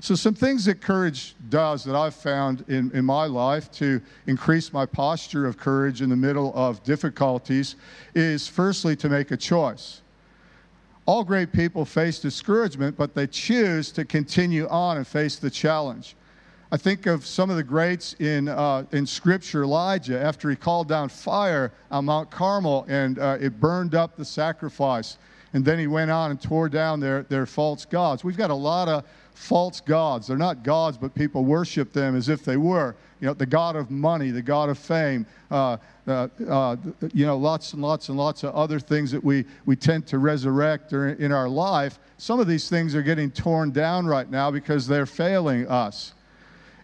So, 0.00 0.15
some 0.15 0.34
things 0.34 0.67
that 0.67 0.81
courage 0.81 1.34
does 1.48 1.82
that 1.84 1.96
I've 1.96 2.15
found 2.15 2.65
in, 2.69 2.91
in 2.93 3.05
my 3.05 3.25
life 3.25 3.72
to 3.72 4.01
increase 4.27 4.72
my 4.72 4.84
posture 4.84 5.46
of 5.46 5.56
courage 5.56 6.03
in 6.03 6.10
the 6.10 6.17
middle 6.17 6.53
of 6.55 6.84
difficulties 6.84 7.77
is 8.15 8.46
firstly 8.46 8.94
to 8.96 9.08
make 9.08 9.31
a 9.31 9.37
choice. 9.37 10.03
All 11.06 11.25
great 11.25 11.53
people 11.53 11.87
face 11.87 12.20
discouragement, 12.20 12.96
but 12.96 13.15
they 13.15 13.27
choose 13.27 13.91
to 13.93 14.05
continue 14.05 14.69
on 14.69 14.98
and 14.98 15.06
face 15.06 15.37
the 15.37 15.51
challenge. 15.51 16.15
I 16.70 16.77
think 16.77 17.06
of 17.06 17.25
some 17.25 17.48
of 17.48 17.56
the 17.56 17.63
greats 17.63 18.15
in, 18.19 18.46
uh, 18.46 18.84
in 18.93 19.06
Scripture, 19.06 19.63
Elijah, 19.63 20.20
after 20.20 20.51
he 20.51 20.56
called 20.56 20.87
down 20.87 21.08
fire 21.08 21.72
on 21.91 22.05
Mount 22.05 22.31
Carmel 22.31 22.84
and 22.89 23.19
uh, 23.19 23.39
it 23.41 23.58
burned 23.58 23.94
up 23.94 24.17
the 24.17 24.25
sacrifice. 24.25 25.17
And 25.55 25.65
then 25.65 25.79
he 25.79 25.87
went 25.87 26.10
on 26.10 26.31
and 26.31 26.41
tore 26.41 26.69
down 26.69 27.01
their, 27.01 27.22
their 27.22 27.46
false 27.46 27.87
gods. 27.87 28.22
We've 28.22 28.37
got 28.37 28.51
a 28.51 28.55
lot 28.55 28.87
of 28.87 29.05
false 29.32 29.81
gods. 29.81 30.27
They're 30.27 30.37
not 30.37 30.63
gods, 30.63 30.98
but 30.98 31.15
people 31.15 31.43
worship 31.43 31.94
them 31.94 32.15
as 32.15 32.29
if 32.29 32.44
they 32.44 32.58
were. 32.58 32.94
You 33.20 33.29
know, 33.29 33.34
the 33.34 33.46
God 33.46 33.75
of 33.75 33.91
money, 33.91 34.31
the 34.31 34.43
God 34.43 34.69
of 34.69 34.77
fame, 34.77 35.25
uh, 35.51 35.79
uh, 36.06 36.29
uh, 36.46 36.77
you 37.15 37.25
know, 37.25 37.39
lots 37.39 37.72
and 37.72 37.81
lots 37.81 38.10
and 38.10 38.19
lots 38.19 38.44
of 38.44 38.55
other 38.55 38.79
things 38.79 39.10
that 39.13 39.25
we, 39.25 39.46
we 39.65 39.75
tend 39.75 40.06
to 40.08 40.19
resurrect 40.19 40.93
in 40.93 41.32
our 41.32 41.48
life. 41.48 41.98
Some 42.19 42.41
of 42.41 42.46
these 42.46 42.69
things 42.69 42.94
are 42.94 43.03
getting 43.03 43.31
torn 43.31 43.70
down 43.70 44.06
right 44.06 44.29
now 44.31 44.51
because 44.51 44.87
they're 44.87 45.06
failing 45.06 45.67
us. 45.67 46.13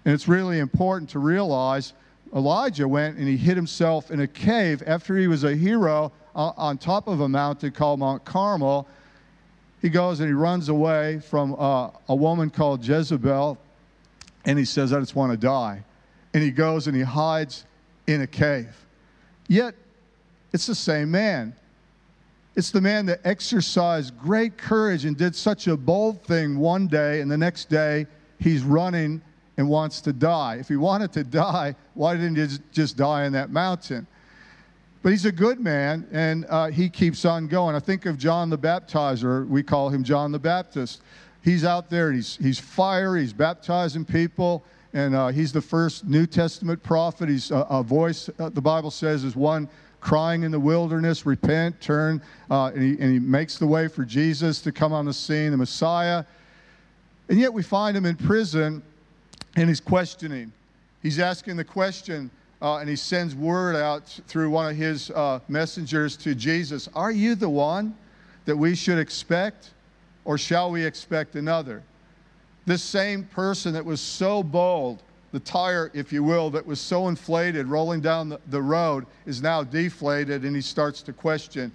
And 0.04 0.14
it's 0.14 0.28
really 0.28 0.58
important 0.58 1.10
to 1.10 1.18
realize 1.18 1.94
Elijah 2.34 2.86
went 2.86 3.16
and 3.16 3.28
he 3.28 3.36
hid 3.36 3.56
himself 3.56 4.10
in 4.10 4.20
a 4.20 4.26
cave 4.26 4.82
after 4.86 5.16
he 5.16 5.28
was 5.28 5.44
a 5.44 5.54
hero 5.54 6.12
on 6.34 6.78
top 6.78 7.06
of 7.06 7.20
a 7.20 7.28
mountain 7.28 7.70
called 7.70 8.00
Mount 8.00 8.24
Carmel 8.24 8.88
he 9.84 9.90
goes 9.90 10.20
and 10.20 10.26
he 10.26 10.32
runs 10.32 10.70
away 10.70 11.18
from 11.18 11.54
uh, 11.58 11.90
a 12.08 12.14
woman 12.14 12.48
called 12.48 12.82
Jezebel, 12.82 13.58
and 14.46 14.58
he 14.58 14.64
says, 14.64 14.94
I 14.94 14.98
just 14.98 15.14
want 15.14 15.32
to 15.32 15.36
die. 15.36 15.84
And 16.32 16.42
he 16.42 16.50
goes 16.50 16.86
and 16.86 16.96
he 16.96 17.02
hides 17.02 17.66
in 18.06 18.22
a 18.22 18.26
cave. 18.26 18.74
Yet, 19.46 19.74
it's 20.54 20.64
the 20.64 20.74
same 20.74 21.10
man. 21.10 21.54
It's 22.56 22.70
the 22.70 22.80
man 22.80 23.04
that 23.06 23.20
exercised 23.24 24.18
great 24.18 24.56
courage 24.56 25.04
and 25.04 25.18
did 25.18 25.36
such 25.36 25.66
a 25.66 25.76
bold 25.76 26.22
thing 26.22 26.58
one 26.58 26.86
day, 26.86 27.20
and 27.20 27.30
the 27.30 27.36
next 27.36 27.68
day 27.68 28.06
he's 28.38 28.62
running 28.62 29.20
and 29.56 29.68
wants 29.68 30.00
to 30.02 30.12
die. 30.12 30.56
If 30.56 30.68
he 30.68 30.76
wanted 30.76 31.12
to 31.12 31.24
die, 31.24 31.74
why 31.94 32.14
didn't 32.14 32.36
he 32.36 32.58
just 32.72 32.96
die 32.96 33.24
in 33.24 33.32
that 33.32 33.50
mountain? 33.50 34.06
But 35.02 35.10
he's 35.10 35.26
a 35.26 35.32
good 35.32 35.60
man, 35.60 36.08
and 36.12 36.46
uh, 36.48 36.68
he 36.68 36.88
keeps 36.88 37.24
on 37.24 37.46
going. 37.46 37.76
I 37.76 37.78
think 37.78 38.06
of 38.06 38.16
John 38.16 38.48
the 38.48 38.58
Baptizer. 38.58 39.46
We 39.46 39.62
call 39.62 39.90
him 39.90 40.02
John 40.02 40.32
the 40.32 40.38
Baptist. 40.38 41.02
He's 41.42 41.64
out 41.64 41.90
there, 41.90 42.10
he's, 42.10 42.36
he's 42.36 42.58
fire, 42.58 43.16
he's 43.16 43.34
baptizing 43.34 44.06
people, 44.06 44.64
and 44.94 45.14
uh, 45.14 45.28
he's 45.28 45.52
the 45.52 45.60
first 45.60 46.06
New 46.06 46.24
Testament 46.24 46.82
prophet. 46.82 47.28
He's 47.28 47.50
a, 47.50 47.66
a 47.68 47.82
voice, 47.82 48.30
uh, 48.38 48.48
the 48.48 48.62
Bible 48.62 48.90
says, 48.90 49.24
is 49.24 49.36
one 49.36 49.68
crying 50.00 50.42
in 50.42 50.50
the 50.50 50.60
wilderness, 50.60 51.26
repent, 51.26 51.78
turn, 51.82 52.22
uh, 52.50 52.70
and, 52.74 52.82
he, 52.82 52.90
and 52.98 53.12
he 53.12 53.18
makes 53.18 53.58
the 53.58 53.66
way 53.66 53.88
for 53.88 54.04
Jesus 54.04 54.62
to 54.62 54.72
come 54.72 54.94
on 54.94 55.04
the 55.04 55.12
scene, 55.12 55.50
the 55.50 55.56
Messiah. 55.56 56.24
And 57.28 57.38
yet 57.38 57.52
we 57.52 57.62
find 57.62 57.96
him 57.96 58.06
in 58.06 58.16
prison 58.16 58.82
and 59.56 59.68
he's 59.68 59.80
questioning. 59.80 60.52
He's 61.02 61.18
asking 61.18 61.56
the 61.56 61.64
question, 61.64 62.30
uh, 62.62 62.78
and 62.78 62.88
he 62.88 62.96
sends 62.96 63.34
word 63.34 63.76
out 63.76 64.08
through 64.26 64.50
one 64.50 64.70
of 64.70 64.76
his 64.76 65.10
uh, 65.10 65.40
messengers 65.48 66.16
to 66.18 66.34
Jesus 66.34 66.88
Are 66.94 67.12
you 67.12 67.34
the 67.34 67.48
one 67.48 67.96
that 68.46 68.56
we 68.56 68.74
should 68.74 68.98
expect, 68.98 69.70
or 70.24 70.38
shall 70.38 70.70
we 70.70 70.84
expect 70.84 71.36
another? 71.36 71.82
This 72.66 72.82
same 72.82 73.24
person 73.24 73.74
that 73.74 73.84
was 73.84 74.00
so 74.00 74.42
bold, 74.42 75.02
the 75.32 75.40
tire, 75.40 75.90
if 75.92 76.12
you 76.12 76.24
will, 76.24 76.48
that 76.50 76.64
was 76.64 76.80
so 76.80 77.08
inflated 77.08 77.66
rolling 77.66 78.00
down 78.00 78.30
the, 78.30 78.40
the 78.48 78.62
road 78.62 79.04
is 79.26 79.42
now 79.42 79.62
deflated, 79.62 80.44
and 80.44 80.56
he 80.56 80.62
starts 80.62 81.02
to 81.02 81.12
question. 81.12 81.70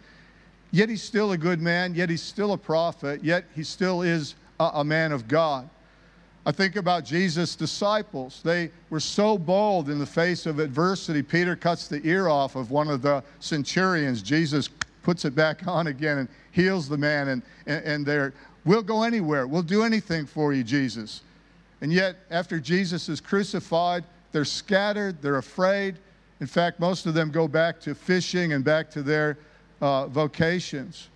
Yet 0.72 0.90
he's 0.90 1.04
still 1.04 1.32
a 1.32 1.38
good 1.38 1.62
man, 1.62 1.94
yet 1.94 2.10
he's 2.10 2.22
still 2.22 2.54
a 2.54 2.58
prophet, 2.58 3.24
yet 3.24 3.46
he 3.56 3.64
still 3.64 4.02
is 4.02 4.36
a, 4.60 4.72
a 4.76 4.84
man 4.84 5.12
of 5.12 5.28
God. 5.28 5.70
I 6.50 6.52
think 6.52 6.78
about 6.78 7.06
Jesus' 7.06 7.56
disciples. 7.56 8.42
They 8.44 8.72
were 8.90 9.00
so 9.00 9.38
bold 9.38 9.88
in 9.88 10.00
the 10.00 10.06
face 10.08 10.48
of 10.48 10.58
adversity. 10.58 11.22
Peter 11.22 11.56
cuts 11.56 11.88
the 11.88 12.02
ear 12.04 12.28
off 12.28 12.56
of 12.56 12.72
one 12.72 12.88
of 12.88 13.04
the 13.04 13.24
centurions. 13.40 14.24
Jesus 14.24 14.68
puts 15.04 15.26
it 15.26 15.36
back 15.36 15.68
on 15.68 15.86
again 15.86 16.18
and 16.18 16.28
heals 16.50 16.90
the 16.90 16.98
man. 16.98 17.28
And, 17.28 17.44
and, 17.68 17.86
and 17.86 18.04
they're, 18.04 18.34
we'll 18.66 18.82
go 18.82 19.04
anywhere. 19.04 19.46
We'll 19.46 19.62
do 19.62 19.84
anything 19.84 20.26
for 20.26 20.52
you, 20.52 20.64
Jesus. 20.64 21.22
And 21.82 21.94
yet, 21.94 22.16
after 22.32 22.60
Jesus 22.60 23.10
is 23.10 23.22
crucified, 23.22 24.04
they're 24.32 24.44
scattered, 24.44 25.22
they're 25.22 25.38
afraid. 25.38 25.98
In 26.40 26.48
fact, 26.48 26.80
most 26.80 27.06
of 27.06 27.14
them 27.14 27.30
go 27.30 27.48
back 27.48 27.80
to 27.82 27.94
fishing 27.94 28.54
and 28.54 28.64
back 28.64 28.90
to 28.90 29.04
their 29.04 29.38
uh, 29.82 30.08
vocations. 30.08 31.10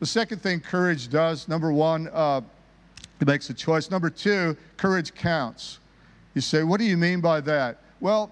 The 0.00 0.06
second 0.06 0.42
thing 0.42 0.58
courage 0.58 1.08
does, 1.08 1.46
number 1.46 1.70
one, 1.70 2.08
uh, 2.12 2.40
he 3.18 3.24
makes 3.24 3.48
a 3.50 3.54
choice. 3.54 3.90
Number 3.90 4.10
two, 4.10 4.56
courage 4.76 5.14
counts. 5.14 5.78
You 6.34 6.40
say, 6.40 6.62
what 6.62 6.78
do 6.78 6.84
you 6.84 6.96
mean 6.96 7.20
by 7.20 7.40
that? 7.42 7.78
Well, 8.00 8.30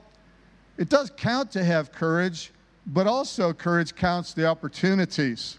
it 0.77 0.89
does 0.89 1.11
count 1.17 1.51
to 1.53 1.65
have 1.65 1.93
courage, 1.93 2.53
but 2.87 3.07
also 3.07 3.53
courage 3.53 3.95
counts 3.95 4.35
the 4.35 4.47
opportunities. 4.47 5.59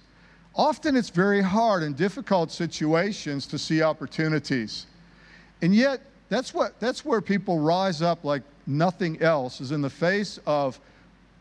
Often 0.55 0.95
it's 0.95 1.09
very 1.09 1.41
hard 1.41 1.83
in 1.83 1.93
difficult 1.93 2.51
situations 2.51 3.47
to 3.47 3.57
see 3.57 3.81
opportunities. 3.81 4.85
And 5.61 5.73
yet, 5.73 6.01
that's, 6.29 6.53
what, 6.53 6.79
that's 6.79 7.03
where 7.03 7.21
people 7.21 7.59
rise 7.59 8.01
up 8.01 8.23
like 8.23 8.43
nothing 8.67 9.21
else, 9.21 9.61
is 9.61 9.71
in 9.71 9.81
the 9.81 9.89
face 9.89 10.39
of 10.45 10.79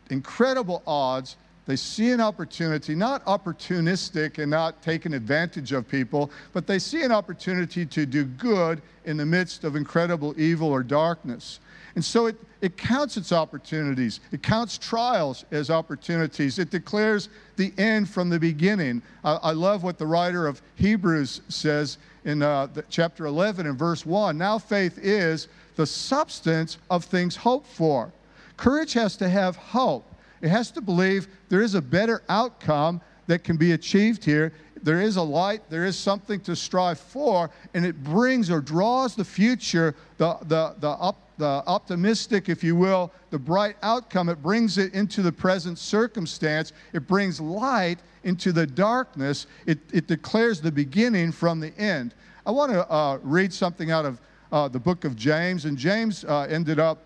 incredible 0.09 0.83
odds 0.85 1.37
they 1.65 1.75
see 1.75 2.11
an 2.11 2.21
opportunity, 2.21 2.93
not 2.93 3.25
opportunistic 3.25 4.37
and 4.37 4.51
not 4.51 4.81
taking 4.81 5.13
advantage 5.13 5.71
of 5.71 5.87
people, 5.87 6.29
but 6.53 6.67
they 6.67 6.77
see 6.77 7.01
an 7.01 7.11
opportunity 7.11 7.85
to 7.87 8.05
do 8.05 8.23
good 8.23 8.81
in 9.05 9.17
the 9.17 9.25
midst 9.25 9.63
of 9.63 9.75
incredible 9.75 10.39
evil 10.39 10.69
or 10.69 10.83
darkness. 10.83 11.59
And 11.95 12.03
so 12.03 12.27
it, 12.27 12.35
it 12.61 12.77
counts 12.77 13.17
its 13.17 13.31
opportunities. 13.31 14.19
It 14.31 14.43
counts 14.43 14.77
trials 14.77 15.45
as 15.51 15.69
opportunities. 15.69 16.59
It 16.59 16.69
declares 16.69 17.29
the 17.55 17.73
end 17.77 18.09
from 18.09 18.29
the 18.29 18.39
beginning. 18.39 19.01
I, 19.23 19.35
I 19.35 19.51
love 19.51 19.81
what 19.83 19.97
the 19.97 20.05
writer 20.05 20.45
of 20.45 20.61
Hebrews 20.75 21.41
says 21.47 21.97
in 22.25 22.41
uh, 22.41 22.67
chapter 22.89 23.25
11 23.25 23.65
and 23.65 23.79
verse 23.79 24.05
1. 24.05 24.37
Now 24.37 24.59
faith 24.59 24.99
is 25.01 25.47
the 25.77 25.85
substance 25.85 26.77
of 26.89 27.05
things 27.05 27.35
hoped 27.35 27.67
for. 27.67 28.11
Courage 28.57 28.93
has 28.93 29.15
to 29.17 29.29
have 29.29 29.55
hope. 29.55 30.05
It 30.41 30.49
has 30.49 30.71
to 30.71 30.81
believe 30.81 31.27
there 31.49 31.61
is 31.61 31.75
a 31.75 31.81
better 31.81 32.21
outcome 32.29 33.01
that 33.27 33.43
can 33.43 33.57
be 33.57 33.71
achieved 33.71 34.23
here. 34.23 34.53
There 34.83 35.01
is 35.01 35.15
a 35.15 35.21
light, 35.21 35.67
there 35.69 35.85
is 35.85 35.97
something 35.97 36.39
to 36.41 36.55
strive 36.55 36.99
for, 36.99 37.49
and 37.73 37.85
it 37.85 38.03
brings 38.03 38.51
or 38.51 38.61
draws 38.61 39.15
the 39.15 39.25
future, 39.25 39.95
the, 40.17 40.37
the, 40.43 40.75
the, 40.79 40.89
up, 40.89 41.17
the 41.37 41.63
optimistic, 41.65 42.49
if 42.49 42.63
you 42.63 42.75
will, 42.75 43.11
the 43.31 43.39
bright 43.39 43.77
outcome. 43.81 44.29
It 44.29 44.43
brings 44.43 44.77
it 44.77 44.93
into 44.93 45.23
the 45.23 45.31
present 45.31 45.79
circumstance. 45.79 46.71
It 46.93 47.07
brings 47.07 47.41
light 47.41 47.99
into 48.23 48.51
the 48.51 48.67
darkness. 48.67 49.47
It, 49.65 49.79
it 49.91 50.07
declares 50.07 50.61
the 50.61 50.71
beginning 50.71 51.31
from 51.31 51.59
the 51.59 51.75
end. 51.79 52.13
I 52.45 52.51
want 52.51 52.71
to 52.71 52.87
uh, 52.91 53.17
read 53.23 53.51
something 53.51 53.89
out 53.89 54.05
of 54.05 54.21
uh, 54.51 54.67
the 54.67 54.79
book 54.79 55.03
of 55.03 55.15
James, 55.15 55.65
and 55.65 55.77
James 55.77 56.23
uh, 56.25 56.41
ended 56.41 56.79
up, 56.79 56.99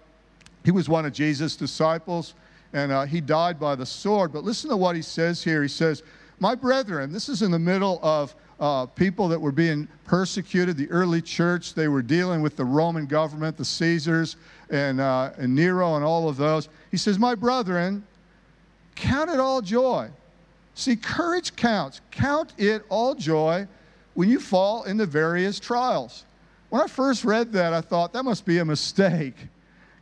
he 0.66 0.72
was 0.72 0.90
one 0.90 1.06
of 1.06 1.14
Jesus' 1.14 1.56
disciples 1.56 2.34
and 2.74 2.92
uh, 2.92 3.06
he 3.06 3.22
died 3.22 3.60
by 3.60 3.76
the 3.76 3.86
sword. 3.86 4.32
But 4.32 4.44
listen 4.44 4.70
to 4.70 4.78
what 4.78 4.96
he 4.96 5.02
says 5.02 5.44
here. 5.44 5.62
He 5.62 5.68
says, 5.68 6.04
My 6.40 6.56
brethren, 6.56 7.12
this 7.12 7.30
is 7.30 7.42
in 7.42 7.52
the 7.52 7.60
middle 7.60 8.00
of 8.04 8.36
uh, 8.60 8.86
people 8.88 9.28
that 9.30 9.40
were 9.40 9.52
being 9.52 9.88
persecuted. 10.06 10.78
The 10.78 10.90
early 10.90 11.22
church, 11.22 11.74
they 11.74 11.88
were 11.88 12.02
dealing 12.02 12.42
with 12.42 12.56
the 12.56 12.66
Roman 12.66 13.06
government, 13.06 13.58
the 13.58 13.66
Caesars, 13.66 14.36
and, 14.70 15.00
uh, 15.00 15.32
and 15.38 15.56
Nero, 15.56 15.96
and 15.96 16.04
all 16.04 16.30
of 16.30 16.38
those. 16.38 16.70
He 16.92 16.98
says, 16.98 17.18
My 17.18 17.36
brethren, 17.36 18.06
count 18.96 19.30
it 19.30 19.40
all 19.40 19.62
joy. 19.62 20.10
See, 20.76 20.96
courage 20.96 21.56
counts. 21.56 22.02
Count 22.12 22.54
it 22.58 22.84
all 22.90 23.16
joy 23.16 23.68
when 24.14 24.30
you 24.30 24.40
fall 24.40 24.84
into 24.84 25.06
various 25.06 25.60
trials. 25.60 26.26
When 26.70 26.82
I 26.82 26.88
first 26.88 27.26
read 27.26 27.52
that, 27.54 27.74
I 27.74 27.82
thought 27.82 28.14
that 28.14 28.24
must 28.24 28.46
be 28.46 28.60
a 28.60 28.66
mistake 28.66 29.36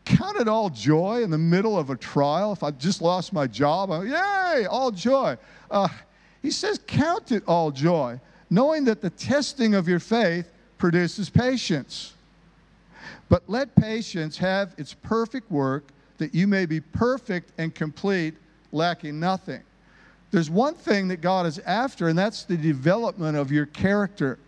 count 0.08 0.38
it 0.38 0.48
all 0.48 0.70
joy 0.70 1.22
in 1.22 1.30
the 1.30 1.38
middle 1.38 1.78
of 1.78 1.90
a 1.90 1.96
trial. 1.98 2.54
If 2.54 2.64
I 2.64 2.72
just 2.72 3.02
lost 3.02 3.34
my 3.34 3.46
job, 3.46 3.92
I'm, 3.92 4.08
yay, 4.08 4.66
all 4.66 4.92
joy. 4.92 5.38
Uh, 5.70 5.90
he 6.42 6.52
says, 6.52 6.80
count 6.88 7.32
it 7.32 7.44
all 7.46 7.72
joy, 7.72 8.20
knowing 8.50 8.86
that 8.86 9.02
the 9.02 9.10
testing 9.10 9.76
of 9.76 9.88
your 9.88 10.00
faith 10.00 10.50
produces 10.78 11.30
patience. 11.30 12.14
But 13.28 13.44
let 13.48 13.76
patience 13.76 14.38
have 14.38 14.74
its 14.78 14.94
perfect 14.94 15.52
work, 15.52 15.84
that 16.18 16.34
you 16.34 16.48
may 16.48 16.66
be 16.66 16.80
perfect 16.80 17.52
and 17.58 17.76
complete, 17.76 18.36
lacking 18.72 19.20
nothing. 19.20 19.62
There's 20.32 20.50
one 20.50 20.76
thing 20.76 21.10
that 21.10 21.22
God 21.22 21.46
is 21.46 21.60
after, 21.60 22.08
and 22.08 22.18
that's 22.18 22.44
the 22.44 22.58
development 22.58 23.38
of 23.38 23.52
your 23.52 23.66
character. 23.66 24.40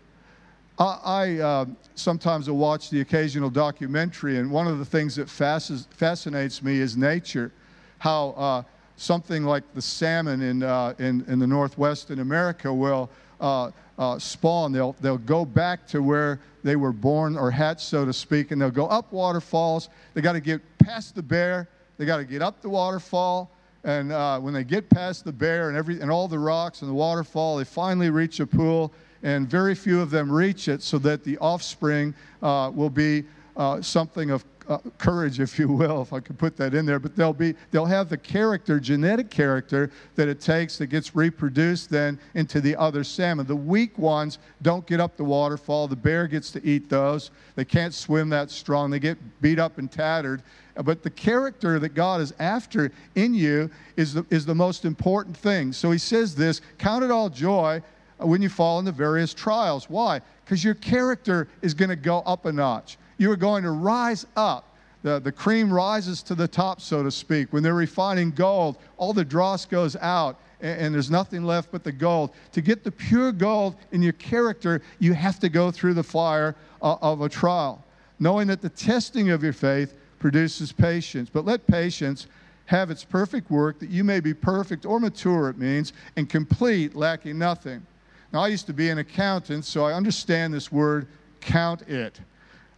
I, 0.80 1.38
uh, 1.38 1.66
sometimes 1.94 2.48
will 2.48 2.56
watch 2.56 2.88
the 2.88 3.02
occasional 3.02 3.50
documentary, 3.50 4.38
and 4.38 4.50
one 4.50 4.66
of 4.66 4.78
the 4.78 4.84
things 4.84 5.14
that 5.16 5.28
fascinates 5.28 6.62
me 6.62 6.78
is 6.78 6.96
nature. 6.96 7.52
How 7.98 8.30
uh, 8.30 8.62
something 8.96 9.44
like 9.44 9.62
the 9.74 9.82
salmon 9.82 10.40
in, 10.40 10.62
uh, 10.62 10.94
in, 10.98 11.24
in 11.28 11.38
the 11.38 11.46
Northwest 11.46 12.10
in 12.10 12.20
America 12.20 12.72
will 12.72 13.10
uh, 13.42 13.70
uh, 13.98 14.18
spawn. 14.18 14.72
They'll, 14.72 14.96
they'll 15.00 15.18
go 15.18 15.44
back 15.44 15.86
to 15.88 16.02
where 16.02 16.40
they 16.62 16.76
were 16.76 16.92
born 16.92 17.36
or 17.36 17.50
hatched, 17.50 17.82
so 17.82 18.06
to 18.06 18.12
speak, 18.12 18.50
and 18.50 18.60
they'll 18.60 18.70
go 18.70 18.86
up 18.86 19.12
waterfalls. 19.12 19.90
They 20.14 20.22
got 20.22 20.32
to 20.32 20.40
get 20.40 20.62
past 20.78 21.14
the 21.14 21.22
bear, 21.22 21.68
they 21.98 22.06
got 22.06 22.16
to 22.16 22.24
get 22.24 22.40
up 22.40 22.62
the 22.62 22.70
waterfall. 22.70 23.50
And 23.84 24.12
uh, 24.12 24.38
when 24.40 24.52
they 24.52 24.64
get 24.64 24.90
past 24.90 25.24
the 25.24 25.32
bear 25.32 25.68
and, 25.68 25.76
every, 25.76 26.00
and 26.00 26.10
all 26.10 26.28
the 26.28 26.38
rocks 26.38 26.82
and 26.82 26.90
the 26.90 26.94
waterfall, 26.94 27.56
they 27.56 27.64
finally 27.64 28.10
reach 28.10 28.40
a 28.40 28.46
pool 28.46 28.92
and 29.22 29.48
very 29.48 29.74
few 29.74 30.00
of 30.00 30.10
them 30.10 30.30
reach 30.30 30.68
it, 30.68 30.82
so 30.82 30.98
that 30.98 31.24
the 31.24 31.38
offspring 31.38 32.14
uh, 32.42 32.70
will 32.74 32.90
be 32.90 33.24
uh, 33.56 33.82
something 33.82 34.30
of 34.30 34.44
uh, 34.70 34.78
courage, 34.98 35.40
if 35.40 35.58
you 35.58 35.68
will, 35.68 36.00
if 36.00 36.12
I 36.12 36.20
could 36.20 36.38
put 36.38 36.56
that 36.56 36.74
in 36.74 36.86
there. 36.86 37.00
But 37.00 37.16
they'll 37.16 37.32
be 37.32 37.54
they'll 37.72 37.86
have 37.86 38.08
the 38.08 38.16
character, 38.16 38.78
genetic 38.78 39.28
character 39.28 39.90
that 40.14 40.28
it 40.28 40.40
takes 40.40 40.78
that 40.78 40.86
gets 40.86 41.16
reproduced 41.16 41.90
then 41.90 42.18
into 42.34 42.60
the 42.60 42.76
other 42.76 43.02
salmon. 43.02 43.46
The 43.46 43.56
weak 43.56 43.98
ones 43.98 44.38
don't 44.62 44.86
get 44.86 45.00
up 45.00 45.16
the 45.16 45.24
waterfall. 45.24 45.88
The 45.88 45.96
bear 45.96 46.28
gets 46.28 46.52
to 46.52 46.64
eat 46.64 46.88
those. 46.88 47.32
They 47.56 47.64
can't 47.64 47.92
swim 47.92 48.28
that 48.28 48.50
strong. 48.50 48.90
They 48.90 49.00
get 49.00 49.18
beat 49.40 49.58
up 49.58 49.78
and 49.78 49.90
tattered. 49.90 50.42
But 50.84 51.02
the 51.02 51.10
character 51.10 51.78
that 51.80 51.90
God 51.90 52.20
is 52.20 52.32
after 52.38 52.92
in 53.16 53.34
you 53.34 53.70
is 53.96 54.14
the, 54.14 54.24
is 54.30 54.46
the 54.46 54.54
most 54.54 54.84
important 54.84 55.36
thing. 55.36 55.72
So 55.72 55.90
he 55.90 55.98
says 55.98 56.34
this 56.34 56.60
Count 56.78 57.02
it 57.02 57.10
all 57.10 57.28
joy 57.28 57.82
when 58.26 58.42
you 58.42 58.48
fall 58.48 58.78
into 58.78 58.92
various 58.92 59.34
trials. 59.34 59.88
Why? 59.88 60.20
Because 60.44 60.64
your 60.64 60.74
character 60.74 61.48
is 61.62 61.74
going 61.74 61.88
to 61.88 61.96
go 61.96 62.18
up 62.20 62.46
a 62.46 62.52
notch. 62.52 62.98
You 63.18 63.30
are 63.30 63.36
going 63.36 63.62
to 63.64 63.70
rise 63.70 64.26
up. 64.36 64.66
The, 65.02 65.18
the 65.18 65.32
cream 65.32 65.72
rises 65.72 66.22
to 66.24 66.34
the 66.34 66.48
top, 66.48 66.80
so 66.80 67.02
to 67.02 67.10
speak. 67.10 67.52
When 67.52 67.62
they're 67.62 67.74
refining 67.74 68.32
gold, 68.32 68.76
all 68.98 69.12
the 69.12 69.24
dross 69.24 69.64
goes 69.64 69.96
out 69.96 70.38
and, 70.60 70.80
and 70.80 70.94
there's 70.94 71.10
nothing 71.10 71.44
left 71.44 71.72
but 71.72 71.84
the 71.84 71.92
gold. 71.92 72.30
To 72.52 72.60
get 72.60 72.84
the 72.84 72.92
pure 72.92 73.32
gold 73.32 73.76
in 73.92 74.02
your 74.02 74.12
character, 74.14 74.82
you 74.98 75.14
have 75.14 75.38
to 75.40 75.48
go 75.48 75.70
through 75.70 75.94
the 75.94 76.02
fire 76.02 76.54
uh, 76.82 76.96
of 77.00 77.22
a 77.22 77.28
trial, 77.28 77.84
knowing 78.18 78.46
that 78.48 78.60
the 78.60 78.68
testing 78.68 79.30
of 79.30 79.42
your 79.42 79.52
faith 79.52 79.94
produces 80.18 80.72
patience. 80.72 81.30
But 81.32 81.44
let 81.44 81.66
patience 81.66 82.26
have 82.66 82.90
its 82.90 83.02
perfect 83.02 83.50
work, 83.50 83.80
that 83.80 83.90
you 83.90 84.04
may 84.04 84.20
be 84.20 84.32
perfect 84.32 84.86
or 84.86 85.00
mature, 85.00 85.48
it 85.48 85.58
means, 85.58 85.92
and 86.16 86.28
complete, 86.28 86.94
lacking 86.94 87.38
nothing. 87.38 87.84
Now, 88.32 88.40
I 88.40 88.48
used 88.48 88.66
to 88.66 88.72
be 88.72 88.90
an 88.90 88.98
accountant, 88.98 89.64
so 89.64 89.84
I 89.84 89.92
understand 89.92 90.54
this 90.54 90.70
word, 90.70 91.08
count 91.40 91.82
it. 91.82 92.20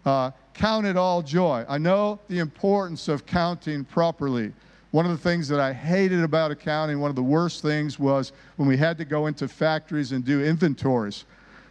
Uh, 0.04 0.30
count 0.54 0.86
it 0.86 0.96
all 0.96 1.22
joy. 1.22 1.64
I 1.68 1.78
know 1.78 2.18
the 2.28 2.38
importance 2.38 3.08
of 3.08 3.26
counting 3.26 3.84
properly. 3.84 4.52
One 4.90 5.06
of 5.06 5.12
the 5.12 5.18
things 5.18 5.48
that 5.48 5.60
I 5.60 5.72
hated 5.72 6.22
about 6.22 6.50
accounting, 6.50 7.00
one 7.00 7.10
of 7.10 7.16
the 7.16 7.22
worst 7.22 7.62
things 7.62 7.98
was 7.98 8.32
when 8.56 8.68
we 8.68 8.76
had 8.76 8.98
to 8.98 9.04
go 9.04 9.26
into 9.26 9.48
factories 9.48 10.12
and 10.12 10.24
do 10.24 10.42
inventories. 10.42 11.24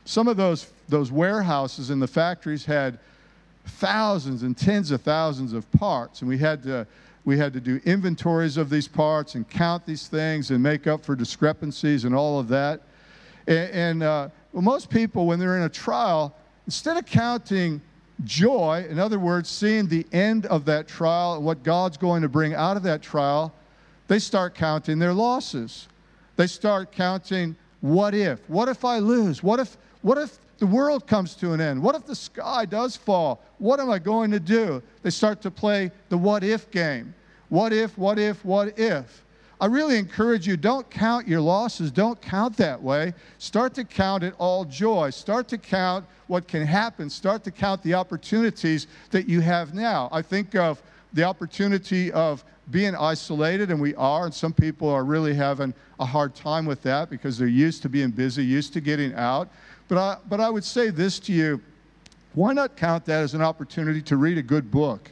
Some 0.06 0.28
of 0.28 0.38
those, 0.38 0.72
those 0.90 1.12
warehouses 1.12 1.90
in 1.90 2.00
the 2.00 2.08
factories 2.08 2.66
had 2.66 3.00
thousands 3.66 4.44
and 4.44 4.58
tens 4.58 4.92
of 4.92 5.02
thousands 5.02 5.54
of 5.54 5.70
parts, 5.72 6.22
and 6.22 6.30
we 6.30 6.38
had 6.38 6.64
to 6.64 6.88
we 7.24 7.38
had 7.38 7.54
to 7.54 7.60
do 7.60 7.80
inventories 7.86 8.58
of 8.58 8.72
these 8.72 8.88
parts 8.88 9.36
and 9.36 9.48
count 9.48 9.86
these 9.86 10.08
things 10.08 10.50
and 10.50 10.64
make 10.64 10.88
up 10.88 11.06
for 11.06 11.16
discrepancies 11.16 12.04
and 12.04 12.16
all 12.16 12.40
of 12.40 12.48
that. 12.48 12.82
And, 13.48 13.72
and 13.72 14.04
uh, 14.04 14.30
well, 14.54 14.62
most 14.62 14.90
people, 14.90 15.26
when 15.26 15.40
they're 15.40 15.58
in 15.58 15.64
a 15.64 15.70
trial, 15.70 16.36
instead 16.66 16.98
of 16.98 17.06
counting 17.06 17.82
joy, 18.24 18.86
in 18.90 19.00
other 19.00 19.20
words, 19.20 19.50
seeing 19.50 19.88
the 19.88 20.06
end 20.12 20.46
of 20.48 20.66
that 20.66 20.88
trial 20.88 21.36
and 21.36 21.46
what 21.46 21.64
God's 21.64 21.98
going 21.98 22.22
to 22.22 22.30
bring 22.30 22.54
out 22.54 22.78
of 22.78 22.84
that 22.84 23.02
trial, 23.02 23.54
they 24.08 24.20
start 24.20 24.56
counting 24.56 25.00
their 25.00 25.14
losses. 25.14 25.88
They 26.36 26.48
start 26.48 26.92
counting 26.92 27.56
what 27.82 28.14
if? 28.14 28.48
What 28.50 28.70
if 28.70 28.86
I 28.86 29.00
lose? 29.00 29.42
What 29.42 29.60
if 29.60 29.78
what 30.02 30.18
if 30.18 30.38
the 30.58 30.66
world 30.66 31.08
comes 31.08 31.36
to 31.36 31.54
an 31.54 31.62
end? 31.62 31.82
What 31.82 31.96
if 31.96 32.06
the 32.06 32.16
sky 32.16 32.66
does 32.66 32.96
fall? 32.96 33.42
What 33.58 33.80
am 33.80 33.90
I 33.90 34.00
going 34.00 34.32
to 34.32 34.40
do? 34.40 34.82
They 35.02 35.10
start 35.10 35.42
to 35.42 35.52
play 35.52 35.92
the 36.10 36.18
what 36.18 36.44
if 36.44 36.70
game. 36.72 37.14
What 37.50 37.74
if, 37.74 37.98
what 37.98 38.18
if, 38.18 38.44
what 38.46 38.78
if? 38.80 39.24
I 39.62 39.68
really 39.68 40.00
encourage 40.00 40.48
you 40.48 40.58
don't 40.58 40.90
count 40.90 41.28
your 41.28 41.40
losses. 41.40 41.92
Don't 41.92 42.20
count 42.20 42.58
that 42.58 42.82
way. 42.82 43.14
Start 43.38 43.76
to 43.76 43.84
count 43.84 44.24
it 44.24 44.34
all 44.40 44.66
joy. 44.66 45.12
Start 45.12 45.48
to 45.50 45.58
count 45.60 46.04
what 46.26 46.48
can 46.48 46.66
happen. 46.66 47.12
Start 47.12 47.44
to 47.44 47.52
count 47.52 47.84
the 47.84 47.94
opportunities 47.94 48.88
that 49.12 49.30
you 49.30 49.40
have 49.40 49.76
now. 49.76 50.10
I 50.12 50.24
think 50.24 50.56
of 50.56 50.82
the 51.14 51.24
opportunity 51.24 52.12
of 52.12 52.44
being 52.72 52.96
isolated, 52.96 53.70
and 53.70 53.80
we 53.80 53.94
are, 53.96 54.26
and 54.26 54.34
some 54.34 54.52
people 54.52 54.90
are 54.90 55.04
really 55.04 55.36
having 55.36 55.76
a 56.00 56.06
hard 56.06 56.34
time 56.34 56.66
with 56.66 56.82
that 56.82 57.12
because 57.12 57.38
they're 57.38 57.48
used 57.48 57.84
to 57.84 57.90
being 57.90 58.10
busy, 58.10 58.44
used 58.44 58.74
to 58.74 58.82
getting 58.82 59.14
out. 59.14 59.48
But 59.88 59.98
I, 60.00 60.18
but 60.28 60.40
I 60.40 60.50
would 60.50 60.64
say 60.64 60.90
this 60.90 61.20
to 61.20 61.34
you 61.34 61.62
why 62.34 62.54
not 62.54 62.78
count 62.78 63.06
that 63.06 63.22
as 63.22 63.34
an 63.34 63.42
opportunity 63.42 64.02
to 64.04 64.16
read 64.16 64.38
a 64.38 64.42
good 64.42 64.72
book? 64.72 65.12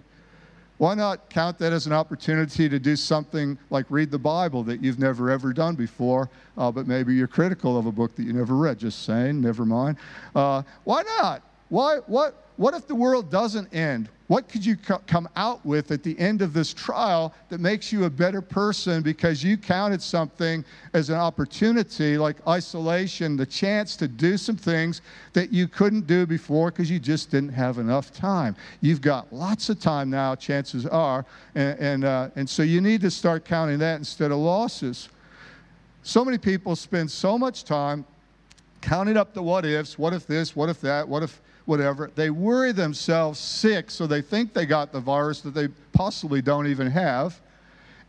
Why 0.79 0.93
not 0.93 1.29
count 1.29 1.59
that 1.59 1.73
as 1.73 1.87
an 1.87 1.91
opportunity 1.91 2.69
to 2.69 2.79
do 2.79 2.95
something 2.95 3.59
like 3.69 3.85
read 3.89 4.11
the 4.11 4.17
Bible 4.17 4.63
that 4.63 4.81
you've 4.81 4.97
never 4.97 5.29
ever 5.29 5.51
done 5.51 5.75
before, 5.75 6.29
uh, 6.57 6.71
but 6.71 6.87
maybe 6.87 7.13
you're 7.13 7.27
critical 7.27 7.77
of 7.77 7.85
a 7.85 7.91
book 7.91 8.15
that 8.15 8.23
you 8.23 8.31
never 8.31 8.55
read? 8.55 8.79
Just 8.79 9.03
saying, 9.03 9.41
never 9.41 9.65
mind. 9.65 9.97
Uh, 10.33 10.63
why 10.85 11.03
not? 11.03 11.43
Why, 11.67 11.97
what, 12.07 12.47
what 12.55 12.73
if 12.73 12.87
the 12.87 12.95
world 12.95 13.29
doesn't 13.29 13.73
end? 13.73 14.07
What 14.29 14.47
could 14.47 14.63
you 14.63 14.77
co- 14.77 15.01
come 15.07 15.27
out 15.35 15.65
with 15.65 15.89
at 15.89 16.03
the 16.03 16.17
end 16.19 16.43
of 16.43 16.53
this 16.53 16.71
trial 16.71 17.33
that 17.49 17.59
makes 17.59 17.91
you 17.91 18.03
a 18.03 18.11
better 18.11 18.43
person 18.43 19.01
because 19.01 19.43
you 19.43 19.57
counted 19.57 20.03
something 20.03 20.63
as 20.93 21.09
an 21.09 21.15
opportunity 21.15 22.15
like 22.15 22.35
isolation, 22.47 23.35
the 23.35 23.45
chance 23.47 23.95
to 23.95 24.07
do 24.07 24.37
some 24.37 24.55
things 24.55 25.01
that 25.33 25.51
you 25.51 25.67
couldn't 25.67 26.05
do 26.05 26.27
before 26.27 26.69
because 26.69 26.91
you 26.91 26.99
just 26.99 27.31
didn't 27.31 27.49
have 27.49 27.79
enough 27.79 28.13
time? 28.13 28.55
You've 28.81 29.01
got 29.01 29.33
lots 29.33 29.67
of 29.69 29.79
time 29.79 30.11
now, 30.11 30.35
chances 30.35 30.85
are, 30.85 31.25
and, 31.55 31.79
and, 31.79 32.03
uh, 32.03 32.29
and 32.35 32.47
so 32.47 32.61
you 32.61 32.81
need 32.81 33.01
to 33.01 33.09
start 33.09 33.45
counting 33.45 33.79
that 33.79 33.97
instead 33.97 34.29
of 34.29 34.37
losses. 34.37 35.09
So 36.03 36.23
many 36.23 36.37
people 36.37 36.75
spend 36.75 37.09
so 37.09 37.35
much 37.35 37.63
time 37.63 38.05
counting 38.81 39.17
up 39.17 39.33
the 39.33 39.41
what 39.41 39.65
ifs 39.65 39.97
what 39.97 40.13
if 40.13 40.27
this, 40.27 40.55
what 40.55 40.69
if 40.69 40.79
that, 40.81 41.09
what 41.09 41.23
if 41.23 41.41
whatever. 41.69 42.11
They 42.15 42.31
worry 42.31 42.73
themselves 42.73 43.39
sick, 43.39 43.89
so 43.91 44.07
they 44.07 44.21
think 44.21 44.53
they 44.53 44.65
got 44.65 44.91
the 44.91 44.99
virus 44.99 45.39
that 45.41 45.53
they 45.53 45.69
possibly 45.93 46.41
don't 46.41 46.67
even 46.67 46.89
have. 46.89 47.39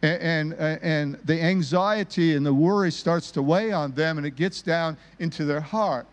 And, 0.02 0.54
and, 0.54 0.80
and 0.82 1.18
the 1.26 1.40
anxiety 1.40 2.34
and 2.34 2.44
the 2.44 2.54
worry 2.54 2.90
starts 2.90 3.30
to 3.32 3.42
weigh 3.42 3.70
on 3.70 3.92
them, 3.92 4.16
and 4.16 4.26
it 4.26 4.34
gets 4.34 4.62
down 4.62 4.96
into 5.18 5.44
their 5.44 5.60
heart. 5.60 6.06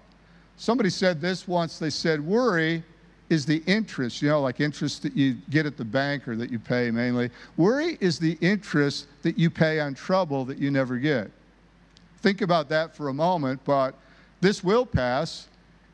Somebody 0.57 0.89
said 0.89 1.21
this 1.21 1.47
once. 1.47 1.79
They 1.79 1.89
said, 1.89 2.19
Worry 2.19 2.83
is 3.29 3.45
the 3.45 3.63
interest, 3.65 4.21
you 4.21 4.29
know, 4.29 4.41
like 4.41 4.59
interest 4.59 5.03
that 5.03 5.15
you 5.15 5.37
get 5.49 5.65
at 5.65 5.77
the 5.77 5.85
bank 5.85 6.27
or 6.27 6.35
that 6.35 6.51
you 6.51 6.59
pay 6.59 6.91
mainly. 6.91 7.29
Worry 7.55 7.97
is 7.99 8.19
the 8.19 8.37
interest 8.41 9.07
that 9.21 9.37
you 9.37 9.49
pay 9.49 9.79
on 9.79 9.93
trouble 9.93 10.45
that 10.45 10.57
you 10.57 10.71
never 10.71 10.97
get. 10.97 11.31
Think 12.21 12.41
about 12.41 12.69
that 12.69 12.95
for 12.95 13.09
a 13.09 13.13
moment, 13.13 13.61
but 13.63 13.95
this 14.41 14.63
will 14.63 14.85
pass 14.85 15.47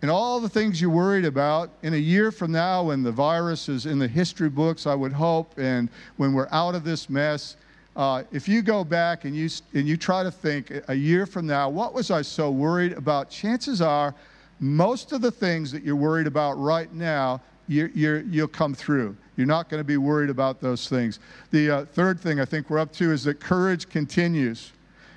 and 0.04 0.12
all 0.12 0.42
the 0.42 0.50
things 0.50 0.82
you're 0.82 0.90
worried 0.90 1.24
about 1.24 1.70
in 1.82 1.94
a 1.94 1.98
year 1.98 2.30
from 2.30 2.52
now 2.52 2.84
when 2.84 3.04
the 3.04 3.12
virus 3.12 3.70
is 3.70 3.86
in 3.86 3.98
the 3.98 4.08
history 4.08 4.50
books, 4.50 4.86
I 4.86 4.94
would 4.94 5.14
hope, 5.14 5.58
and 5.58 5.88
when 6.18 6.34
we're 6.34 6.50
out 6.52 6.76
of 6.76 6.84
this 6.84 7.10
mess, 7.10 7.56
uh, 7.96 8.24
if 8.34 8.46
you 8.46 8.62
go 8.62 8.84
back 8.84 9.24
and 9.24 9.34
you, 9.34 9.50
and 9.74 9.88
you 9.88 9.96
try 9.96 10.22
to 10.22 10.30
think 10.30 10.74
a 10.90 10.94
year 10.94 11.26
from 11.26 11.48
now, 11.48 11.70
what 11.70 11.94
was 11.94 12.12
I 12.12 12.22
so 12.22 12.52
worried 12.52 12.92
about? 12.92 13.30
Chances 13.30 13.82
are 13.82 14.14
most 14.60 15.14
of 15.14 15.22
the 15.22 15.32
things 15.32 15.72
that 15.72 15.84
you're 15.84 15.96
worried 15.96 16.28
about 16.28 16.56
right 16.56 16.92
now, 16.92 17.40
you 17.70 18.30
will 18.30 18.50
come 18.50 18.74
through. 18.74 19.16
You're 19.38 19.48
not 19.48 19.70
going 19.70 19.80
to 19.80 19.86
be 19.86 19.96
worried 19.96 20.30
about 20.30 20.60
those 20.60 20.90
things. 20.90 21.20
The 21.52 21.72
uh, 21.72 21.86
third 21.86 22.20
thing 22.20 22.42
I 22.42 22.46
think 22.46 22.70
we're 22.70 22.80
up 22.80 22.92
to 22.94 23.14
is 23.14 23.24
that 23.24 23.40
courage 23.40 23.88
continues. 23.88 24.74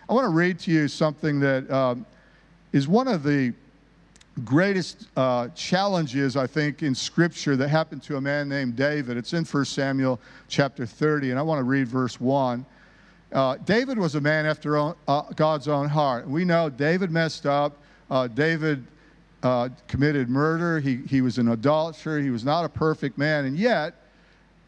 I 0.08 0.12
want 0.12 0.26
to 0.26 0.32
read 0.32 0.60
to 0.60 0.70
you 0.70 0.86
something 0.86 1.40
that 1.40 1.68
um, 1.72 2.06
is 2.72 2.86
one 2.86 3.08
of 3.08 3.24
the 3.24 3.52
greatest 4.44 5.08
uh, 5.16 5.48
challenges, 5.48 6.36
I 6.36 6.46
think, 6.46 6.82
in 6.82 6.94
Scripture 6.94 7.56
that 7.56 7.68
happened 7.68 8.02
to 8.04 8.16
a 8.16 8.20
man 8.20 8.48
named 8.48 8.76
David. 8.76 9.16
It's 9.16 9.32
in 9.32 9.44
1 9.44 9.64
Samuel 9.64 10.20
chapter 10.48 10.84
30, 10.84 11.30
and 11.30 11.38
I 11.38 11.42
want 11.42 11.58
to 11.58 11.64
read 11.64 11.88
verse 11.88 12.20
1. 12.20 12.64
Uh, 13.32 13.56
David 13.64 13.98
was 13.98 14.14
a 14.14 14.20
man 14.20 14.46
after 14.46 14.76
own, 14.76 14.94
uh, 15.08 15.22
God's 15.34 15.68
own 15.68 15.88
heart. 15.88 16.28
We 16.28 16.44
know 16.44 16.68
David 16.68 17.10
messed 17.10 17.46
up. 17.46 17.78
Uh, 18.10 18.28
David 18.28 18.86
uh, 19.42 19.70
committed 19.88 20.28
murder. 20.28 20.80
He, 20.80 20.96
he 21.08 21.22
was 21.22 21.38
an 21.38 21.48
adulterer. 21.48 22.20
He 22.20 22.30
was 22.30 22.44
not 22.44 22.64
a 22.64 22.68
perfect 22.68 23.18
man. 23.18 23.46
And 23.46 23.56
yet, 23.56 23.94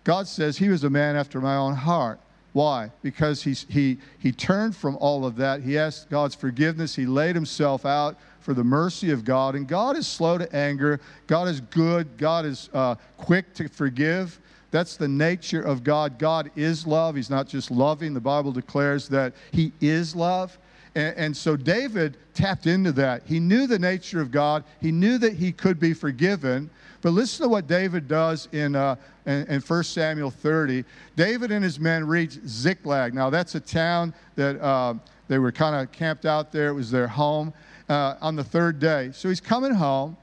God 0.03 0.27
says 0.27 0.57
he 0.57 0.71
was 0.71 0.85
a 0.85 0.91
man 0.91 1.15
after 1.15 1.41
my 1.41 1.57
own 1.57 1.75
heart. 1.75 2.19
Why? 2.55 2.91
Because 3.03 3.43
he, 3.43 3.53
he, 3.53 3.99
he 4.19 4.33
turned 4.33 4.75
from 4.75 4.97
all 4.97 5.27
of 5.27 5.37
that. 5.37 5.61
He 5.61 5.79
asked 5.79 6.09
God's 6.09 6.35
forgiveness. 6.35 6.97
He 6.97 7.07
laid 7.07 7.35
himself 7.35 7.85
out 7.85 8.17
for 8.49 8.55
the 8.55 8.65
mercy 8.65 9.11
of 9.11 9.27
God. 9.27 9.57
And 9.57 9.69
God 9.69 9.95
is 9.95 10.07
slow 10.07 10.39
to 10.39 10.57
anger. 10.57 11.03
God 11.27 11.49
is 11.49 11.61
good. 11.61 12.17
God 12.17 12.47
is 12.47 12.71
uh, 12.73 12.95
quick 13.19 13.53
to 13.57 13.69
forgive. 13.69 14.41
That's 14.71 14.97
the 14.97 15.07
nature 15.07 15.61
of 15.61 15.85
God. 15.85 16.19
God 16.19 16.51
is 16.57 16.87
love. 16.87 17.15
He's 17.15 17.29
not 17.29 17.47
just 17.47 17.71
loving. 17.71 18.15
The 18.15 18.23
Bible 18.23 18.51
declares 18.51 19.07
that 19.11 19.35
He 19.53 19.73
is 19.83 20.17
love. 20.17 20.57
And, 20.95 21.15
and, 21.19 21.37
so 21.37 21.57
David 21.57 22.17
tapped 22.33 22.67
into 22.67 22.91
that. 22.93 23.23
He 23.27 23.39
knew 23.39 23.67
the 23.67 23.79
nature 23.79 24.19
of 24.19 24.31
God, 24.31 24.65
he 24.81 24.93
knew 24.93 25.19
that 25.19 25.35
he 25.35 25.53
could 25.53 25.79
be 25.79 25.93
forgiven. 25.93 26.71
But 27.03 27.11
listen 27.11 27.45
to 27.45 27.51
what 27.51 27.67
David 27.67 28.09
does 28.09 28.49
in, 28.53 28.75
uh, 28.75 28.97
in, 29.27 29.45
in 29.49 29.61
1 29.61 29.85
Samuel 29.85 30.31
30. 30.31 30.87
David 31.17 31.53
and 31.53 31.63
his 31.63 31.79
men 31.79 32.07
reach 32.07 32.39
Ziklag. 32.47 33.13
Now, 33.13 33.29
that's 33.29 33.55
a 33.57 33.61
town 33.61 34.15
that 34.37 34.59
uh, 34.59 34.95
they 35.29 35.39
were 35.39 35.53
kind 35.53 35.77
of 35.77 35.93
camped 35.93 36.25
out 36.25 36.51
there, 36.51 36.69
it 36.69 36.73
was 36.73 36.91
their 36.91 37.07
home 37.07 37.53
uh, 37.88 38.16
on 38.20 38.37
the 38.37 38.44
third 38.44 38.79
day. 38.79 39.11
So 39.12 39.29
he's 39.29 39.40
coming 39.40 39.74
home, 39.74 40.16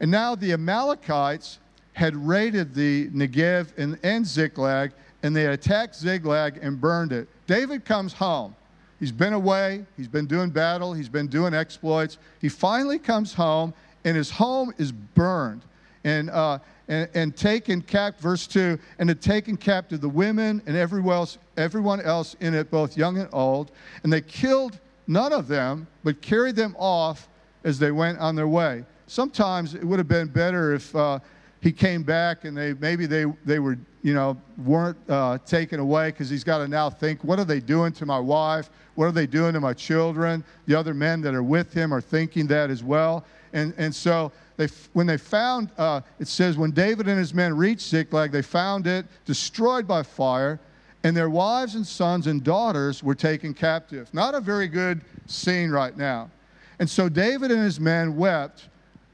and 0.00 0.10
now 0.10 0.34
the 0.34 0.52
Amalekites 0.52 1.58
had 1.92 2.16
raided 2.16 2.74
the 2.74 3.08
Negev 3.10 3.76
and, 3.76 3.98
and 4.02 4.26
Ziklag, 4.26 4.92
and 5.22 5.36
they 5.36 5.46
attacked 5.46 5.94
Ziklag 5.94 6.58
and 6.62 6.80
burned 6.80 7.12
it. 7.12 7.28
David 7.46 7.84
comes 7.84 8.12
home. 8.12 8.56
He's 8.98 9.12
been 9.12 9.32
away, 9.32 9.84
he's 9.96 10.08
been 10.08 10.26
doing 10.26 10.50
battle, 10.50 10.92
he's 10.92 11.08
been 11.08 11.26
doing 11.26 11.54
exploits. 11.54 12.18
He 12.40 12.48
finally 12.48 12.98
comes 12.98 13.34
home, 13.34 13.74
and 14.04 14.16
his 14.16 14.30
home 14.30 14.72
is 14.78 14.92
burned. 14.92 15.62
And, 16.04 16.30
uh, 16.30 16.58
and, 16.88 17.08
and 17.14 17.36
taken 17.36 17.80
captive, 17.80 18.22
verse 18.22 18.46
2, 18.46 18.78
and 18.98 19.08
had 19.08 19.20
taken 19.20 19.56
captive 19.56 20.00
the 20.00 20.08
women 20.08 20.62
and 20.66 20.76
everyone 20.76 21.14
else, 21.14 21.38
everyone 21.56 22.00
else 22.00 22.34
in 22.40 22.54
it, 22.54 22.70
both 22.70 22.96
young 22.96 23.18
and 23.18 23.28
old. 23.32 23.70
And 24.02 24.12
they 24.12 24.20
killed 24.20 24.78
none 25.06 25.32
of 25.32 25.48
them, 25.48 25.86
but 26.04 26.20
carried 26.20 26.56
them 26.56 26.74
off 26.78 27.28
as 27.64 27.78
they 27.78 27.90
went 27.90 28.18
on 28.18 28.34
their 28.34 28.48
way. 28.48 28.84
Sometimes 29.06 29.74
it 29.74 29.84
would 29.84 29.98
have 29.98 30.08
been 30.08 30.28
better 30.28 30.74
if 30.74 30.94
uh, 30.96 31.18
he 31.60 31.70
came 31.70 32.02
back 32.02 32.44
and 32.44 32.56
they 32.56 32.74
maybe 32.74 33.06
they, 33.06 33.24
they 33.44 33.58
were, 33.58 33.78
you 34.02 34.14
know, 34.14 34.36
weren't 34.64 34.98
uh, 35.08 35.38
taken 35.46 35.78
away 35.80 36.10
because 36.10 36.28
he's 36.28 36.44
got 36.44 36.58
to 36.58 36.68
now 36.68 36.90
think, 36.90 37.22
what 37.22 37.38
are 37.38 37.44
they 37.44 37.60
doing 37.60 37.92
to 37.92 38.06
my 38.06 38.18
wife? 38.18 38.68
What 38.94 39.06
are 39.06 39.12
they 39.12 39.26
doing 39.26 39.52
to 39.52 39.60
my 39.60 39.72
children? 39.72 40.44
The 40.66 40.74
other 40.74 40.92
men 40.92 41.20
that 41.22 41.34
are 41.34 41.42
with 41.42 41.72
him 41.72 41.92
are 41.94 42.00
thinking 42.00 42.46
that 42.48 42.68
as 42.68 42.82
well. 42.82 43.24
And, 43.52 43.74
and 43.76 43.94
so 43.94 44.32
they, 44.56 44.66
when 44.92 45.06
they 45.06 45.18
found, 45.18 45.70
uh, 45.78 46.00
it 46.18 46.26
says, 46.26 46.56
when 46.56 46.72
David 46.72 47.06
and 47.06 47.18
his 47.18 47.32
men 47.32 47.56
reached 47.56 47.82
Ziklag, 47.82 48.32
they 48.32 48.42
found 48.42 48.86
it 48.86 49.06
destroyed 49.24 49.86
by 49.86 50.02
fire 50.02 50.58
and 51.04 51.16
their 51.16 51.30
wives 51.30 51.74
and 51.74 51.86
sons 51.86 52.26
and 52.26 52.44
daughters 52.44 53.02
were 53.02 53.14
taken 53.14 53.54
captive. 53.54 54.12
Not 54.14 54.34
a 54.34 54.40
very 54.40 54.68
good 54.68 55.00
scene 55.26 55.70
right 55.70 55.96
now. 55.96 56.30
And 56.78 56.88
so 56.88 57.08
David 57.08 57.50
and 57.50 57.60
his 57.60 57.80
men 57.80 58.16
wept. 58.16 58.68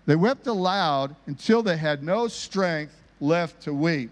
They 0.07 0.17
wept 0.17 0.47
aloud 0.47 1.15
until 1.27 1.63
they 1.63 1.77
had 1.77 2.03
no 2.03 2.29
strength 2.29 2.95
left 3.21 3.63
to 3.63 3.73
weep. 3.73 4.11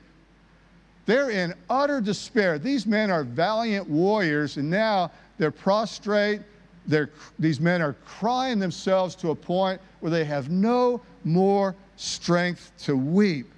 They're 1.06 1.30
in 1.30 1.54
utter 1.70 2.00
despair. 2.00 2.58
These 2.58 2.84
men 2.84 3.10
are 3.10 3.24
valiant 3.24 3.88
warriors, 3.88 4.56
and 4.56 4.68
now 4.68 5.12
they're 5.38 5.50
prostrate. 5.50 6.40
They're, 6.86 7.10
these 7.38 7.60
men 7.60 7.80
are 7.80 7.94
crying 8.04 8.58
themselves 8.58 9.14
to 9.16 9.30
a 9.30 9.34
point 9.34 9.80
where 10.00 10.10
they 10.10 10.24
have 10.24 10.50
no 10.50 11.00
more 11.24 11.74
strength 11.96 12.72
to 12.78 12.96
weep. 12.96 13.50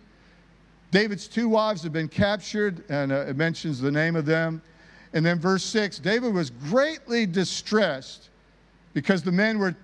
David's 0.90 1.28
two 1.28 1.48
wives 1.48 1.82
have 1.82 1.92
been 1.92 2.08
captured, 2.08 2.82
and 2.88 3.12
uh, 3.12 3.26
it 3.28 3.36
mentions 3.36 3.80
the 3.80 3.92
name 3.92 4.16
of 4.16 4.24
them. 4.24 4.62
And 5.12 5.24
then, 5.24 5.38
verse 5.38 5.64
6 5.64 5.98
David 5.98 6.32
was 6.32 6.50
greatly 6.50 7.26
distressed 7.26 8.30
because 8.94 9.22
the 9.22 9.32
men 9.32 9.58
were, 9.58 9.74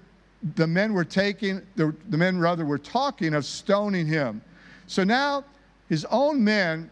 the 0.56 0.66
men 0.66 0.92
were 0.92 1.04
taking, 1.04 1.62
the, 1.76 1.94
the 2.08 2.16
men 2.16 2.38
rather 2.38 2.64
were 2.64 2.78
talking 2.78 3.34
of 3.34 3.44
stoning 3.44 4.06
him. 4.06 4.40
So 4.86 5.04
now 5.04 5.44
his 5.88 6.04
own 6.06 6.42
men 6.42 6.90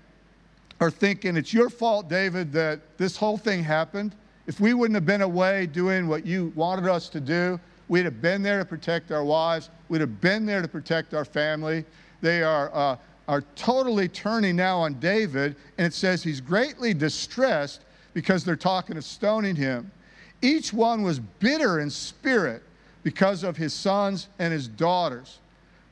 are 0.80 0.90
thinking, 0.90 1.36
It's 1.36 1.54
your 1.54 1.70
fault, 1.70 2.08
David, 2.08 2.52
that 2.52 2.98
this 2.98 3.16
whole 3.16 3.38
thing 3.38 3.62
happened. 3.62 4.14
If 4.46 4.60
we 4.60 4.74
wouldn't 4.74 4.96
have 4.96 5.06
been 5.06 5.22
away 5.22 5.66
doing 5.66 6.08
what 6.08 6.26
you 6.26 6.52
wanted 6.54 6.88
us 6.88 7.08
to 7.10 7.20
do, 7.20 7.60
we'd 7.88 8.04
have 8.04 8.20
been 8.20 8.42
there 8.42 8.58
to 8.58 8.64
protect 8.64 9.10
our 9.12 9.24
wives, 9.24 9.70
we'd 9.88 10.00
have 10.00 10.20
been 10.20 10.44
there 10.44 10.60
to 10.60 10.68
protect 10.68 11.14
our 11.14 11.24
family. 11.24 11.84
They 12.20 12.42
are. 12.42 12.70
Uh, 12.74 12.96
are 13.28 13.42
totally 13.56 14.08
turning 14.08 14.56
now 14.56 14.78
on 14.78 14.94
David, 14.94 15.56
and 15.78 15.86
it 15.86 15.94
says 15.94 16.22
he's 16.22 16.40
greatly 16.40 16.92
distressed 16.94 17.82
because 18.14 18.44
they're 18.44 18.56
talking 18.56 18.96
of 18.96 19.04
stoning 19.04 19.56
him. 19.56 19.90
Each 20.42 20.72
one 20.72 21.02
was 21.02 21.18
bitter 21.18 21.80
in 21.80 21.88
spirit 21.88 22.62
because 23.02 23.44
of 23.44 23.56
his 23.56 23.72
sons 23.72 24.28
and 24.38 24.52
his 24.52 24.68
daughters. 24.68 25.38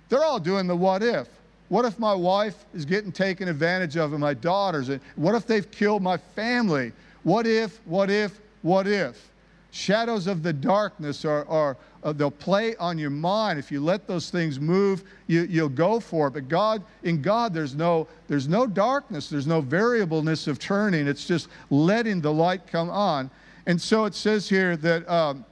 They're 0.08 0.24
all 0.24 0.40
doing 0.40 0.66
the 0.66 0.76
what 0.76 1.02
if. 1.02 1.28
What 1.68 1.84
if 1.84 2.00
my 2.00 2.14
wife 2.14 2.64
is 2.74 2.84
getting 2.84 3.12
taken 3.12 3.48
advantage 3.48 3.96
of 3.96 4.12
and 4.12 4.20
my 4.20 4.34
daughters? 4.34 4.88
And 4.88 5.00
what 5.14 5.36
if 5.36 5.46
they've 5.46 5.70
killed 5.70 6.02
my 6.02 6.16
family? 6.16 6.92
What 7.22 7.46
if, 7.46 7.78
what 7.86 8.10
if, 8.10 8.40
what 8.62 8.88
if? 8.88 9.29
Shadows 9.72 10.26
of 10.26 10.42
the 10.42 10.52
darkness 10.52 11.24
are, 11.24 11.46
are 11.46 11.76
uh, 12.02 12.12
they'll 12.12 12.30
play 12.30 12.74
on 12.76 12.98
your 12.98 13.11
mind. 13.11 13.59
If 13.59 13.70
you 13.70 13.80
let 13.80 14.06
those 14.06 14.30
things 14.30 14.59
move, 14.59 15.04
you, 15.26 15.42
you'll 15.42 15.68
go 15.68 16.00
for 16.00 16.28
it. 16.28 16.33
But 16.33 16.48
God, 16.48 16.83
in 17.02 17.22
God, 17.22 17.54
there's 17.54 17.74
no, 17.74 18.09
there's 18.26 18.48
no 18.48 18.66
darkness. 18.66 19.28
There's 19.28 19.46
no 19.46 19.61
variableness 19.61 20.46
of 20.46 20.59
turning. 20.59 21.06
It's 21.06 21.26
just 21.26 21.48
letting 21.68 22.20
the 22.20 22.33
light 22.33 22.66
come 22.66 22.90
on. 22.90 23.30
And 23.66 23.80
so 23.80 24.06
it 24.06 24.14
says 24.14 24.48
here 24.48 24.76
that 24.78 25.09
um, 25.09 25.44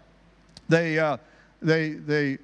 they, 0.69 0.99
uh, 0.99 1.19
they, 1.61 1.91
they, 1.91 2.39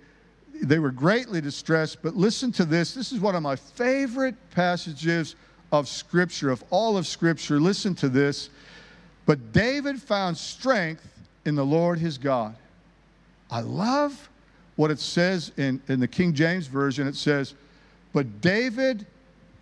they 0.63 0.79
were 0.79 0.93
greatly 0.93 1.41
distressed. 1.41 1.99
But 2.03 2.15
listen 2.15 2.53
to 2.53 2.65
this. 2.65 2.95
This 2.95 3.11
is 3.11 3.19
one 3.19 3.35
of 3.35 3.43
my 3.43 3.57
favorite 3.57 4.37
passages 4.51 5.35
of 5.73 5.89
Scripture, 5.89 6.51
of 6.51 6.63
all 6.71 6.97
of 6.97 7.07
Scripture. 7.07 7.59
Listen 7.59 7.95
to 7.97 8.09
this. 8.09 8.51
But 9.27 9.53
David 9.53 10.01
found 10.01 10.37
strength 10.37 11.09
in 11.45 11.55
the 11.55 11.65
Lord 11.65 11.99
his 11.99 12.19
God. 12.19 12.55
I 13.51 13.61
love 13.61 14.31
what 14.77 14.91
it 14.91 14.99
says 14.99 15.53
in, 15.57 15.81
in 15.89 16.01
the 16.01 16.09
King 16.09 16.35
James 16.35 16.67
Version. 16.67 17.07
It 17.07 17.15
says, 17.15 17.55
But 18.13 18.41
David 18.41 19.07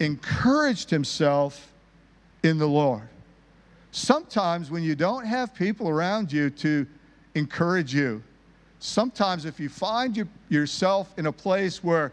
encouraged 0.01 0.90
himself 0.90 1.73
in 2.42 2.59
the 2.59 2.66
Lord. 2.66 3.09
Sometimes 3.90 4.71
when 4.71 4.83
you 4.83 4.95
don't 4.95 5.25
have 5.27 5.55
people 5.55 5.88
around 5.88 6.33
you 6.33 6.51
to 6.51 6.87
encourage 7.35 7.95
you, 7.95 8.23
sometimes 8.79 9.45
if 9.45 9.61
you 9.61 9.68
find 9.68 10.16
you, 10.16 10.27
yourself 10.49 11.12
in 11.18 11.27
a 11.27 11.33
place 11.33 11.85
where 11.85 12.12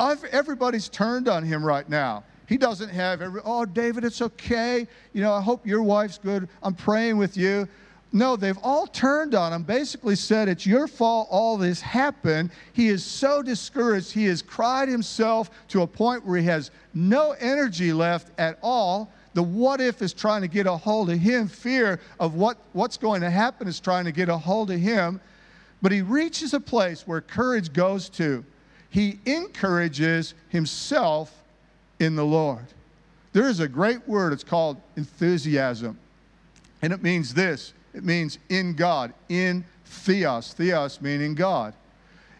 everybody's 0.00 0.88
turned 0.88 1.28
on 1.28 1.44
him 1.44 1.64
right 1.64 1.88
now, 1.88 2.24
he 2.48 2.58
doesn't 2.58 2.88
have 2.88 3.22
every, 3.22 3.40
oh, 3.44 3.64
David, 3.64 4.04
it's 4.04 4.20
okay. 4.20 4.86
You 5.12 5.22
know, 5.22 5.32
I 5.32 5.40
hope 5.40 5.66
your 5.66 5.82
wife's 5.82 6.18
good. 6.18 6.48
I'm 6.62 6.74
praying 6.74 7.16
with 7.16 7.36
you. 7.36 7.68
No, 8.14 8.36
they've 8.36 8.58
all 8.62 8.86
turned 8.86 9.34
on 9.34 9.54
him, 9.54 9.62
basically 9.62 10.16
said, 10.16 10.46
It's 10.46 10.66
your 10.66 10.86
fault 10.86 11.28
all 11.30 11.56
this 11.56 11.80
happened. 11.80 12.50
He 12.74 12.88
is 12.88 13.02
so 13.02 13.42
discouraged. 13.42 14.12
He 14.12 14.26
has 14.26 14.42
cried 14.42 14.88
himself 14.88 15.50
to 15.68 15.80
a 15.80 15.86
point 15.86 16.26
where 16.26 16.38
he 16.38 16.44
has 16.46 16.70
no 16.92 17.32
energy 17.40 17.92
left 17.92 18.30
at 18.38 18.58
all. 18.62 19.10
The 19.32 19.42
what 19.42 19.80
if 19.80 20.02
is 20.02 20.12
trying 20.12 20.42
to 20.42 20.48
get 20.48 20.66
a 20.66 20.76
hold 20.76 21.08
of 21.08 21.18
him. 21.18 21.48
Fear 21.48 22.00
of 22.20 22.34
what, 22.34 22.58
what's 22.74 22.98
going 22.98 23.22
to 23.22 23.30
happen 23.30 23.66
is 23.66 23.80
trying 23.80 24.04
to 24.04 24.12
get 24.12 24.28
a 24.28 24.36
hold 24.36 24.70
of 24.70 24.78
him. 24.78 25.18
But 25.80 25.90
he 25.90 26.02
reaches 26.02 26.52
a 26.52 26.60
place 26.60 27.06
where 27.06 27.22
courage 27.22 27.72
goes 27.72 28.10
to. 28.10 28.44
He 28.90 29.20
encourages 29.24 30.34
himself 30.50 31.42
in 31.98 32.14
the 32.14 32.26
Lord. 32.26 32.66
There 33.32 33.48
is 33.48 33.60
a 33.60 33.68
great 33.68 34.06
word, 34.06 34.34
it's 34.34 34.44
called 34.44 34.76
enthusiasm. 34.96 35.98
And 36.82 36.92
it 36.92 37.02
means 37.02 37.32
this 37.32 37.72
it 37.94 38.04
means 38.04 38.38
in 38.48 38.74
God, 38.74 39.12
in 39.28 39.64
theos, 39.84 40.54
theos 40.54 41.00
meaning 41.00 41.34
God. 41.34 41.74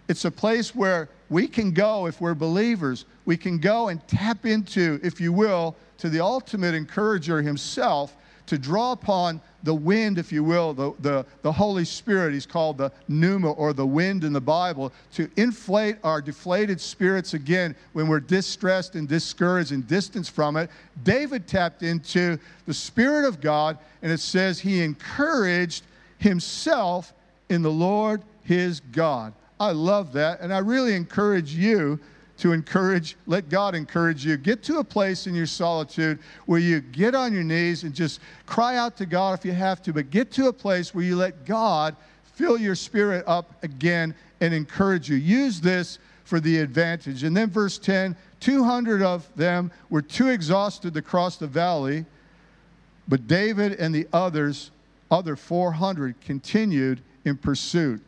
It's 0.08 0.24
a 0.24 0.30
place 0.30 0.74
where 0.74 1.08
we 1.30 1.46
can 1.46 1.72
go 1.72 2.06
if 2.06 2.20
we're 2.20 2.34
believers. 2.34 3.04
We 3.24 3.36
can 3.36 3.58
go 3.58 3.88
and 3.88 4.06
tap 4.08 4.44
into, 4.44 5.00
if 5.02 5.20
you 5.20 5.32
will, 5.32 5.76
to 5.98 6.08
the 6.08 6.20
ultimate 6.20 6.74
encourager 6.74 7.40
himself 7.40 8.16
to 8.46 8.58
draw 8.58 8.92
upon 8.92 9.40
the 9.62 9.74
wind, 9.74 10.18
if 10.18 10.32
you 10.32 10.42
will, 10.42 10.74
the, 10.74 10.92
the, 11.00 11.26
the 11.42 11.52
Holy 11.52 11.84
Spirit. 11.84 12.32
He's 12.32 12.46
called 12.46 12.78
the 12.78 12.90
pneuma 13.08 13.52
or 13.52 13.72
the 13.72 13.86
wind 13.86 14.24
in 14.24 14.32
the 14.32 14.40
Bible 14.40 14.92
to 15.14 15.30
inflate 15.36 15.96
our 16.02 16.20
deflated 16.20 16.80
spirits 16.80 17.34
again 17.34 17.76
when 17.92 18.08
we're 18.08 18.20
distressed 18.20 18.94
and 18.94 19.08
discouraged 19.08 19.72
and 19.72 19.86
distanced 19.86 20.32
from 20.32 20.56
it. 20.56 20.70
David 21.04 21.46
tapped 21.46 21.82
into 21.82 22.38
the 22.66 22.74
Spirit 22.74 23.26
of 23.26 23.40
God, 23.40 23.78
and 24.02 24.10
it 24.10 24.20
says 24.20 24.58
he 24.58 24.82
encouraged 24.82 25.84
himself 26.18 27.12
in 27.48 27.62
the 27.62 27.70
Lord 27.70 28.22
his 28.44 28.80
God. 28.80 29.32
I 29.60 29.70
love 29.70 30.12
that, 30.14 30.40
and 30.40 30.52
I 30.52 30.58
really 30.58 30.94
encourage 30.94 31.54
you 31.54 32.00
to 32.38 32.52
encourage, 32.52 33.16
let 33.26 33.48
God 33.48 33.74
encourage 33.74 34.24
you. 34.24 34.36
Get 34.36 34.62
to 34.64 34.78
a 34.78 34.84
place 34.84 35.26
in 35.26 35.34
your 35.34 35.46
solitude 35.46 36.18
where 36.46 36.58
you 36.58 36.80
get 36.80 37.14
on 37.14 37.32
your 37.32 37.44
knees 37.44 37.84
and 37.84 37.94
just 37.94 38.20
cry 38.46 38.76
out 38.76 38.96
to 38.96 39.06
God 39.06 39.38
if 39.38 39.44
you 39.44 39.52
have 39.52 39.82
to, 39.82 39.92
but 39.92 40.10
get 40.10 40.30
to 40.32 40.48
a 40.48 40.52
place 40.52 40.94
where 40.94 41.04
you 41.04 41.16
let 41.16 41.44
God 41.44 41.94
fill 42.34 42.58
your 42.58 42.74
spirit 42.74 43.24
up 43.26 43.62
again 43.62 44.14
and 44.40 44.52
encourage 44.52 45.08
you. 45.08 45.16
Use 45.16 45.60
this 45.60 45.98
for 46.24 46.40
the 46.40 46.58
advantage. 46.58 47.24
And 47.24 47.36
then, 47.36 47.50
verse 47.50 47.78
10 47.78 48.16
200 48.40 49.02
of 49.02 49.28
them 49.36 49.70
were 49.88 50.02
too 50.02 50.28
exhausted 50.28 50.94
to 50.94 51.02
cross 51.02 51.36
the 51.36 51.46
valley, 51.46 52.04
but 53.06 53.28
David 53.28 53.74
and 53.74 53.94
the 53.94 54.08
others, 54.12 54.72
other 55.12 55.36
400, 55.36 56.20
continued 56.20 57.00
in 57.24 57.36
pursuit. 57.36 58.02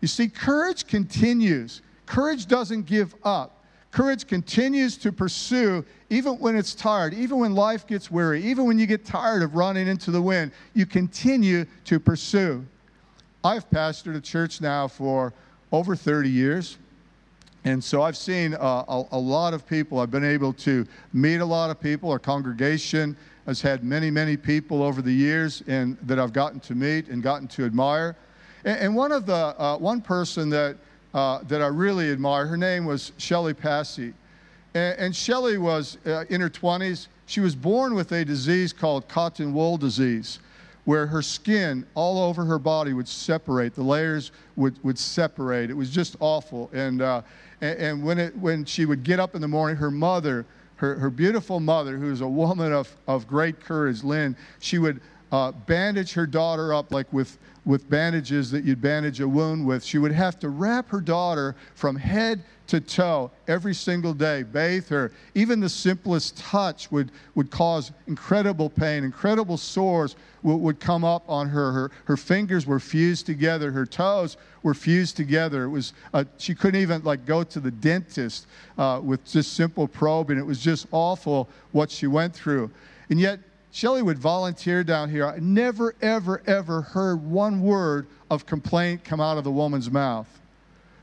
You 0.00 0.08
see, 0.08 0.28
courage 0.28 0.86
continues. 0.86 1.82
Courage 2.04 2.46
doesn't 2.46 2.86
give 2.86 3.14
up. 3.22 3.55
Courage 3.96 4.26
continues 4.26 4.98
to 4.98 5.10
pursue 5.10 5.82
even 6.10 6.34
when 6.34 6.54
it's 6.54 6.74
tired, 6.74 7.14
even 7.14 7.38
when 7.38 7.54
life 7.54 7.86
gets 7.86 8.10
weary, 8.10 8.42
even 8.44 8.66
when 8.66 8.78
you 8.78 8.84
get 8.84 9.06
tired 9.06 9.42
of 9.42 9.54
running 9.54 9.88
into 9.88 10.10
the 10.10 10.20
wind, 10.20 10.52
you 10.74 10.84
continue 10.84 11.64
to 11.86 11.98
pursue. 11.98 12.62
I've 13.42 13.70
pastored 13.70 14.14
a 14.14 14.20
church 14.20 14.60
now 14.60 14.86
for 14.86 15.32
over 15.72 15.96
30 15.96 16.28
years. 16.28 16.76
And 17.64 17.82
so 17.82 18.02
I've 18.02 18.18
seen 18.18 18.52
uh, 18.52 18.84
a, 18.86 19.04
a, 19.12 19.18
lot 19.18 19.54
of 19.54 19.66
people. 19.66 19.98
I've 19.98 20.10
been 20.10 20.26
able 20.26 20.52
to 20.52 20.86
meet 21.14 21.38
a 21.38 21.46
lot 21.46 21.70
of 21.70 21.80
people. 21.80 22.10
Our 22.10 22.18
congregation 22.18 23.16
has 23.46 23.62
had 23.62 23.82
many, 23.82 24.10
many 24.10 24.36
people 24.36 24.82
over 24.82 25.00
the 25.00 25.10
years 25.10 25.62
and 25.68 25.96
that 26.02 26.18
I've 26.18 26.34
gotten 26.34 26.60
to 26.60 26.74
meet 26.74 27.08
and 27.08 27.22
gotten 27.22 27.48
to 27.48 27.64
admire. 27.64 28.14
And, 28.66 28.78
and 28.78 28.94
one 28.94 29.10
of 29.10 29.24
the 29.24 29.58
uh, 29.58 29.78
one 29.78 30.02
person 30.02 30.50
that 30.50 30.76
uh, 31.16 31.40
that 31.48 31.62
I 31.62 31.66
really 31.68 32.10
admire. 32.12 32.46
Her 32.46 32.58
name 32.58 32.84
was 32.84 33.10
Shelley 33.16 33.54
Passy. 33.54 34.12
And, 34.74 34.98
and 34.98 35.16
Shelley 35.16 35.56
was 35.56 35.96
uh, 36.04 36.26
in 36.28 36.42
her 36.42 36.50
20s. 36.50 37.08
She 37.24 37.40
was 37.40 37.56
born 37.56 37.94
with 37.94 38.12
a 38.12 38.22
disease 38.22 38.74
called 38.74 39.08
cotton 39.08 39.54
wool 39.54 39.78
disease, 39.78 40.40
where 40.84 41.06
her 41.06 41.22
skin 41.22 41.86
all 41.94 42.22
over 42.22 42.44
her 42.44 42.58
body 42.58 42.92
would 42.92 43.08
separate. 43.08 43.74
The 43.74 43.82
layers 43.82 44.30
would, 44.56 44.76
would 44.84 44.98
separate. 44.98 45.70
It 45.70 45.74
was 45.74 45.88
just 45.88 46.16
awful. 46.20 46.68
And, 46.74 47.00
uh, 47.00 47.22
and, 47.62 47.78
and, 47.78 48.04
when, 48.04 48.18
it, 48.18 48.36
when 48.36 48.66
she 48.66 48.84
would 48.84 49.02
get 49.02 49.18
up 49.18 49.34
in 49.34 49.40
the 49.40 49.48
morning, 49.48 49.76
her 49.76 49.90
mother, 49.90 50.44
her, 50.76 50.98
her 50.98 51.08
beautiful 51.08 51.60
mother, 51.60 51.96
who 51.96 52.10
was 52.10 52.20
a 52.20 52.28
woman 52.28 52.74
of, 52.74 52.94
of 53.08 53.26
great 53.26 53.58
courage, 53.58 54.04
Lynn, 54.04 54.36
she 54.58 54.76
would 54.76 55.00
uh, 55.32 55.52
bandage 55.52 56.12
her 56.12 56.26
daughter 56.26 56.74
up 56.74 56.92
like 56.92 57.10
with 57.10 57.38
with 57.66 57.90
bandages 57.90 58.50
that 58.52 58.64
you'd 58.64 58.80
bandage 58.80 59.20
a 59.20 59.28
wound 59.28 59.66
with. 59.66 59.84
She 59.84 59.98
would 59.98 60.12
have 60.12 60.38
to 60.38 60.48
wrap 60.48 60.88
her 60.88 61.00
daughter 61.00 61.56
from 61.74 61.96
head 61.96 62.42
to 62.68 62.80
toe 62.80 63.30
every 63.48 63.74
single 63.74 64.14
day, 64.14 64.44
bathe 64.44 64.88
her. 64.88 65.12
Even 65.34 65.60
the 65.60 65.68
simplest 65.68 66.36
touch 66.38 66.90
would, 66.90 67.10
would 67.34 67.50
cause 67.50 67.92
incredible 68.06 68.70
pain, 68.70 69.04
incredible 69.04 69.56
sores 69.56 70.16
would, 70.42 70.56
would 70.56 70.80
come 70.80 71.04
up 71.04 71.24
on 71.28 71.48
her. 71.48 71.72
her. 71.72 71.90
Her 72.04 72.16
fingers 72.16 72.66
were 72.66 72.80
fused 72.80 73.26
together, 73.26 73.72
her 73.72 73.86
toes 73.86 74.36
were 74.62 74.74
fused 74.74 75.16
together. 75.16 75.64
It 75.64 75.70
was, 75.70 75.92
uh, 76.14 76.24
she 76.38 76.54
couldn't 76.54 76.80
even 76.80 77.02
like 77.02 77.26
go 77.26 77.42
to 77.42 77.60
the 77.60 77.70
dentist 77.70 78.46
uh, 78.78 79.00
with 79.02 79.24
just 79.24 79.54
simple 79.54 79.88
probing. 79.88 80.38
It 80.38 80.46
was 80.46 80.60
just 80.60 80.86
awful 80.92 81.48
what 81.72 81.90
she 81.90 82.06
went 82.06 82.34
through. 82.34 82.70
And 83.10 83.20
yet, 83.20 83.38
Shelly 83.76 84.00
would 84.00 84.18
volunteer 84.18 84.82
down 84.82 85.10
here. 85.10 85.26
I 85.26 85.38
never, 85.38 85.94
ever, 86.00 86.40
ever 86.46 86.80
heard 86.80 87.22
one 87.22 87.60
word 87.60 88.06
of 88.30 88.46
complaint 88.46 89.04
come 89.04 89.20
out 89.20 89.36
of 89.36 89.44
the 89.44 89.50
woman's 89.50 89.90
mouth. 89.90 90.26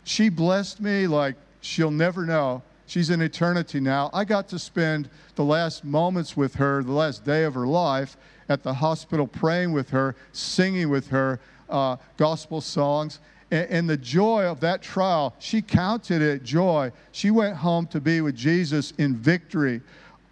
She 0.05 0.27
blessed 0.27 0.81
me 0.81 1.05
like 1.05 1.36
she'll 1.62 1.91
never 1.91 2.25
know. 2.25 2.63
She's 2.88 3.12
in 3.12 3.21
eternity 3.21 3.79
now. 3.79 4.09
I 4.12 4.25
got 4.25 4.47
to 4.47 4.57
spend 4.57 5.07
the 5.36 5.43
last 5.43 5.86
moments 5.86 6.36
with 6.36 6.55
her, 6.55 6.81
the 6.81 6.93
last 6.93 7.23
day 7.23 7.43
of 7.43 7.53
her 7.53 7.67
life 7.67 8.17
at 8.49 8.63
the 8.63 8.73
hospital, 8.73 9.27
praying 9.27 9.71
with 9.71 9.91
her, 9.91 10.15
singing 10.31 10.89
with 10.89 11.07
her 11.09 11.39
uh, 11.69 11.97
gospel 12.17 12.59
songs. 12.59 13.19
And, 13.51 13.69
and 13.69 13.88
the 13.88 13.97
joy 13.97 14.45
of 14.45 14.59
that 14.62 14.81
trial, 14.81 15.36
she 15.38 15.62
counted 15.62 16.23
it 16.23 16.41
joy. 16.41 16.91
She 17.12 17.29
went 17.29 17.55
home 17.55 17.86
to 17.86 18.01
be 18.01 18.21
with 18.21 18.36
Jesus 18.36 18.93
in 18.97 19.15
victory. 19.15 19.79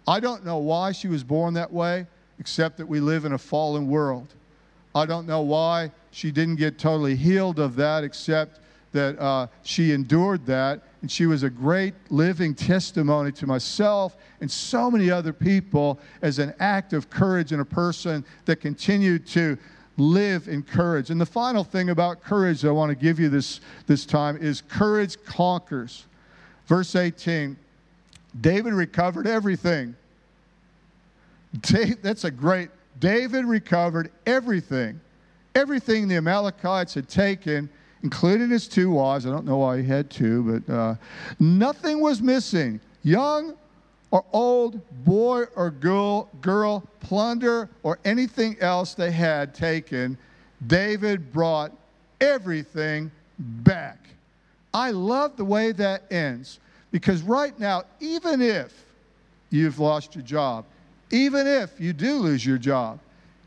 I 0.08 0.18
don't 0.18 0.44
know 0.44 0.58
why 0.58 0.90
she 0.90 1.06
was 1.06 1.22
born 1.22 1.54
that 1.54 1.72
way, 1.72 2.08
except 2.42 2.76
that 2.76 2.88
we 2.88 2.98
live 2.98 3.24
in 3.24 3.34
a 3.34 3.38
fallen 3.38 3.86
world. 3.86 4.26
I 4.96 5.06
don't 5.06 5.28
know 5.28 5.42
why 5.42 5.92
she 6.10 6.32
didn't 6.32 6.56
get 6.56 6.76
totally 6.76 7.14
healed 7.14 7.60
of 7.60 7.76
that, 7.76 8.02
except 8.02 8.58
that 8.90 9.16
uh, 9.20 9.46
she 9.62 9.92
endured 9.92 10.44
that. 10.46 10.82
And 11.02 11.08
she 11.10 11.26
was 11.26 11.44
a 11.44 11.48
great 11.48 11.94
living 12.10 12.52
testimony 12.52 13.30
to 13.30 13.46
myself 13.46 14.16
and 14.40 14.50
so 14.50 14.90
many 14.90 15.08
other 15.08 15.32
people 15.32 16.00
as 16.20 16.40
an 16.40 16.52
act 16.58 16.92
of 16.94 17.08
courage 17.08 17.52
and 17.52 17.60
a 17.60 17.64
person 17.64 18.24
that 18.46 18.56
continued 18.56 19.24
to 19.28 19.56
live 19.96 20.48
in 20.48 20.64
courage. 20.64 21.10
And 21.10 21.20
the 21.20 21.24
final 21.24 21.62
thing 21.62 21.90
about 21.90 22.24
courage 22.24 22.64
I 22.64 22.72
want 22.72 22.90
to 22.90 22.96
give 22.96 23.20
you 23.20 23.28
this, 23.28 23.60
this 23.86 24.04
time 24.04 24.36
is 24.36 24.62
courage 24.62 25.16
conquers. 25.24 26.06
Verse 26.66 26.96
18 26.96 27.56
David 28.40 28.72
recovered 28.72 29.28
everything. 29.28 29.94
That's 32.02 32.24
a 32.24 32.30
great, 32.30 32.70
David 32.98 33.44
recovered 33.44 34.10
everything. 34.26 35.00
Everything 35.54 36.08
the 36.08 36.16
Amalekites 36.16 36.94
had 36.94 37.08
taken 37.08 37.68
including 38.02 38.50
his 38.50 38.68
two 38.68 38.90
wives. 38.90 39.26
I 39.26 39.30
don't 39.30 39.44
know 39.44 39.58
why 39.58 39.78
he 39.78 39.84
had 39.84 40.10
two, 40.10 40.60
but 40.66 40.72
uh, 40.72 40.94
nothing 41.38 42.00
was 42.00 42.20
missing. 42.20 42.80
Young 43.02 43.54
or 44.10 44.24
old, 44.32 44.80
boy 45.04 45.44
or 45.56 45.70
girl, 45.70 46.28
girl, 46.40 46.84
plunder 47.00 47.68
or 47.82 47.98
anything 48.04 48.56
else 48.60 48.94
they 48.94 49.10
had 49.10 49.54
taken, 49.54 50.18
David 50.66 51.32
brought 51.32 51.72
everything 52.20 53.10
back. 53.38 53.98
I 54.74 54.90
love 54.90 55.36
the 55.36 55.44
way 55.44 55.72
that 55.72 56.10
ends 56.10 56.60
because 56.90 57.22
right 57.22 57.58
now, 57.58 57.84
even 58.00 58.42
if 58.42 58.84
you've 59.50 59.78
lost 59.78 60.14
your 60.14 60.24
job, 60.24 60.64
even 61.12 61.46
if 61.46 61.78
you 61.78 61.92
do 61.92 62.14
lose 62.16 62.44
your 62.44 62.58
job, 62.58 62.98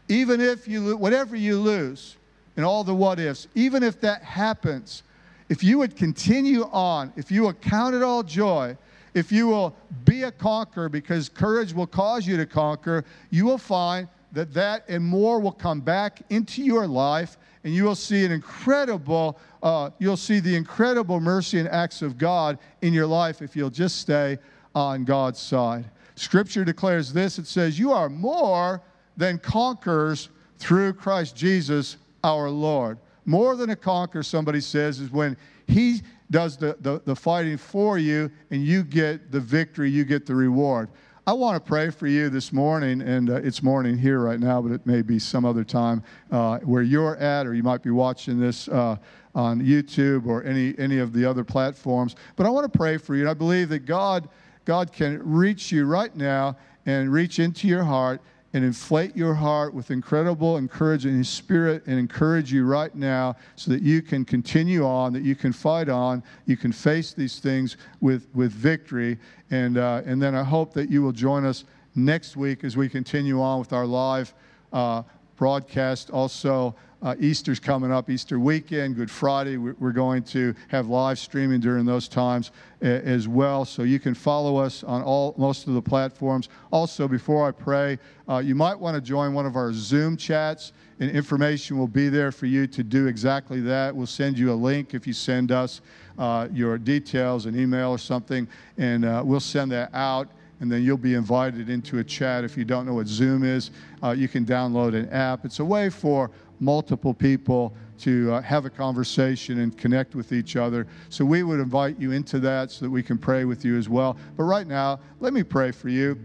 even 0.08 0.40
if 0.40 0.68
you 0.68 0.82
lo- 0.82 0.96
whatever 0.96 1.36
you 1.36 1.60
lose, 1.60 2.16
and 2.56 2.66
all 2.66 2.86
the 2.86 2.96
what 2.96 3.20
ifs, 3.20 3.48
even 3.56 3.84
if 3.84 4.00
that 4.00 4.24
happens, 4.24 5.04
if 5.50 5.64
you 5.64 5.78
would 5.78 5.96
continue 5.98 6.64
on, 6.72 7.12
if 7.18 7.30
you 7.30 7.42
will 7.42 7.54
count 7.54 7.94
it 7.94 8.02
all 8.02 8.24
joy, 8.24 8.78
if 9.14 9.32
you 9.32 9.48
will 9.48 9.76
be 10.06 10.24
a 10.24 10.32
conqueror 10.32 10.88
because 10.90 11.28
courage 11.28 11.74
will 11.74 11.88
cause 11.88 12.26
you 12.26 12.38
to 12.38 12.46
conquer, 12.46 13.04
you 13.30 13.46
will 13.46 13.58
find 13.58 14.08
that 14.32 14.54
that 14.54 14.84
and 14.88 15.04
more 15.04 15.40
will 15.40 15.52
come 15.52 15.80
back 15.82 16.22
into 16.30 16.62
your 16.62 16.88
life 16.88 17.38
and 17.64 17.74
you 17.74 17.84
will 17.84 17.96
see 17.96 18.26
an 18.26 18.32
incredible 18.32 19.40
uh, 19.64 19.90
you'll 19.98 20.18
see 20.18 20.40
the 20.40 20.56
incredible 20.56 21.20
mercy 21.20 21.58
and 21.58 21.70
acts 21.70 22.02
of 22.02 22.18
god 22.18 22.60
in 22.82 22.94
your 22.94 23.08
life 23.08 23.42
if 23.42 23.56
you'll 23.56 23.70
just 23.70 24.00
stay 24.00 24.38
on 24.76 25.06
god's 25.06 25.40
side 25.40 25.86
scripture 26.16 26.64
declares 26.64 27.14
this 27.14 27.38
it 27.38 27.48
says 27.48 27.78
you 27.78 27.92
are 27.92 28.10
more 28.10 28.82
than 29.18 29.38
conquerors 29.38 30.30
through 30.58 30.94
christ 30.94 31.36
jesus 31.36 31.98
our 32.26 32.50
Lord. 32.50 32.98
More 33.26 33.56
than 33.56 33.70
a 33.70 33.76
conqueror, 33.76 34.24
somebody 34.24 34.60
says, 34.60 35.00
is 35.00 35.12
when 35.12 35.38
He 35.68 36.02
does 36.32 36.58
the, 36.58 36.76
the, 36.82 37.02
the 37.06 37.16
fighting 37.16 37.56
for 37.56 37.98
you 37.98 38.32
and 38.50 38.66
you 38.66 38.84
get 38.84 39.32
the 39.32 39.40
victory, 39.40 39.90
you 39.90 40.04
get 40.04 40.26
the 40.26 40.36
reward. 40.36 40.90
I 41.28 41.34
want 41.34 41.56
to 41.56 41.68
pray 41.68 41.90
for 41.90 42.06
you 42.06 42.30
this 42.30 42.54
morning, 42.54 43.02
and 43.02 43.32
uh, 43.32 43.36
it's 43.38 43.64
morning 43.64 43.98
here 43.98 44.20
right 44.20 44.40
now, 44.40 44.62
but 44.62 44.72
it 44.72 44.86
may 44.86 45.02
be 45.02 45.18
some 45.18 45.44
other 45.44 45.64
time 45.64 46.04
uh, 46.32 46.60
where 46.60 46.84
you're 46.84 47.18
at, 47.18 47.48
or 47.48 47.56
you 47.56 47.64
might 47.64 47.82
be 47.82 47.90
watching 47.90 48.40
this 48.40 48.68
uh, 48.68 48.98
on 49.34 49.60
YouTube 49.60 50.28
or 50.28 50.44
any, 50.44 50.76
any 50.78 51.00
of 51.00 51.14
the 51.14 51.26
other 51.26 51.44
platforms. 51.44 52.16
But 52.36 52.46
I 52.46 52.50
want 52.50 52.72
to 52.72 52.78
pray 52.78 52.98
for 52.98 53.16
you, 53.16 53.22
and 53.22 53.30
I 53.30 53.34
believe 53.34 53.70
that 53.70 53.86
God, 53.86 54.30
God 54.66 54.92
can 54.92 55.22
reach 55.24 55.72
you 55.72 55.86
right 55.86 56.16
now 56.16 56.58
and 56.86 57.12
reach 57.12 57.40
into 57.40 57.68
your 57.68 57.84
heart 57.84 58.22
and 58.54 58.64
inflate 58.64 59.16
your 59.18 59.34
heart 59.34 59.74
with 59.74 59.92
incredible 59.92 60.58
encouragement 60.58 61.14
in 61.14 61.18
His 61.20 61.30
Spirit 61.30 61.84
and 61.88 62.00
encourage 62.00 62.54
you 62.54 62.66
right 62.66 62.96
now 62.96 63.36
so 63.58 63.70
that 63.70 63.82
you 63.82 64.02
can 64.02 64.24
continue 64.24 64.86
on, 64.86 65.12
that 65.12 65.24
you 65.24 65.36
can 65.36 65.52
fight 65.52 65.90
on, 65.90 66.24
you 66.46 66.56
can 66.56 66.72
face 66.72 67.14
these 67.14 67.40
things 67.40 67.76
with, 68.00 68.28
with 68.34 68.54
victory. 68.54 69.20
And, 69.52 69.78
uh, 69.78 70.04
and 70.06 70.22
then 70.22 70.36
I 70.36 70.44
hope 70.44 70.74
that 70.74 70.90
you 70.90 71.02
will 71.02 71.12
join 71.12 71.46
us 71.46 71.66
next 71.96 72.38
week 72.38 72.64
as 72.64 72.78
we 72.78 72.88
continue 72.88 73.42
on 73.42 73.60
with 73.60 73.74
our 73.74 73.86
live 73.86 74.34
uh, 74.72 75.04
broadcast. 75.36 76.10
Also, 76.10 76.76
uh, 77.06 77.14
Easter's 77.20 77.60
coming 77.60 77.92
up, 77.92 78.10
Easter 78.10 78.40
weekend, 78.40 78.96
Good 78.96 79.12
Friday. 79.12 79.58
We're 79.58 79.92
going 79.92 80.24
to 80.24 80.56
have 80.70 80.88
live 80.88 81.20
streaming 81.20 81.60
during 81.60 81.86
those 81.86 82.08
times 82.08 82.50
as 82.82 83.28
well. 83.28 83.64
So 83.64 83.84
you 83.84 84.00
can 84.00 84.16
follow 84.16 84.58
us 84.58 84.84
on 84.84 85.04
all 85.04 85.36
most 85.38 85.68
of 85.68 85.76
the 85.76 85.82
platforms. 85.84 86.50
Also, 86.72 87.08
before 87.08 87.48
I 87.48 87.52
pray, 87.52 88.00
uh, 88.28 88.40
you 88.40 88.56
might 88.56 88.80
want 88.80 88.96
to 88.96 89.02
join 89.02 89.36
one 89.36 89.46
of 89.46 89.56
our 89.56 89.72
Zoom 89.72 90.18
chats, 90.18 90.74
and 91.00 91.12
information 91.12 91.78
will 91.78 91.88
be 91.88 92.10
there 92.10 92.32
for 92.32 92.48
you 92.48 92.66
to 92.66 92.84
do 92.84 93.06
exactly 93.06 93.62
that. 93.62 93.96
We'll 93.96 94.08
send 94.08 94.40
you 94.40 94.52
a 94.52 94.56
link 94.56 94.96
if 94.96 95.06
you 95.06 95.14
send 95.14 95.52
us 95.52 95.82
uh, 96.18 96.48
your 96.52 96.80
details, 96.80 97.46
an 97.46 97.60
email 97.60 97.92
or 97.92 98.00
something, 98.00 98.48
and 98.80 99.06
uh, 99.06 99.22
we'll 99.24 99.40
send 99.40 99.72
that 99.74 99.94
out 99.94 100.28
and 100.60 100.72
then 100.72 100.84
you'll 100.84 100.98
be 100.98 101.16
invited 101.16 101.70
into 101.70 102.00
a 102.00 102.04
chat. 102.04 102.44
If 102.44 102.58
you 102.58 102.64
don't 102.64 102.86
know 102.86 102.94
what 102.94 103.08
Zoom 103.08 103.44
is, 103.44 103.72
uh, 104.02 104.12
you 104.12 104.28
can 104.28 104.46
download 104.46 104.96
an 104.96 105.10
app. 105.10 105.46
It's 105.46 105.60
a 105.60 105.66
way 105.66 105.90
for 105.90 106.32
multiple 106.60 107.14
people 107.14 107.74
to 108.00 108.34
uh, 108.34 108.42
have 108.42 108.66
a 108.66 108.70
conversation 108.70 109.60
and 109.60 109.78
connect 109.78 110.16
with 110.16 110.34
each 110.34 110.56
other. 110.56 110.88
So 111.10 111.24
we 111.24 111.44
would 111.44 111.60
invite 111.60 112.00
you 112.00 112.12
into 112.12 112.40
that 112.40 112.72
so 112.72 112.86
that 112.86 112.92
we 112.92 113.04
can 113.04 113.18
pray 113.18 113.46
with 113.46 113.64
you 113.64 113.78
as 113.78 113.88
well. 113.88 114.18
But 114.36 114.44
right 114.44 114.68
now, 114.68 115.00
let 115.20 115.34
me 115.34 115.44
pray 115.44 115.72
for 115.72 115.90
you. 115.90 116.20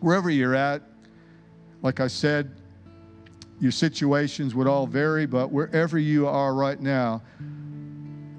Wherever 0.00 0.30
you're 0.30 0.54
at, 0.54 0.82
like 1.82 2.00
I 2.00 2.06
said, 2.06 2.54
your 3.60 3.72
situations 3.72 4.54
would 4.54 4.66
all 4.66 4.86
vary, 4.86 5.26
but 5.26 5.50
wherever 5.50 5.98
you 5.98 6.26
are 6.26 6.54
right 6.54 6.80
now, 6.80 7.22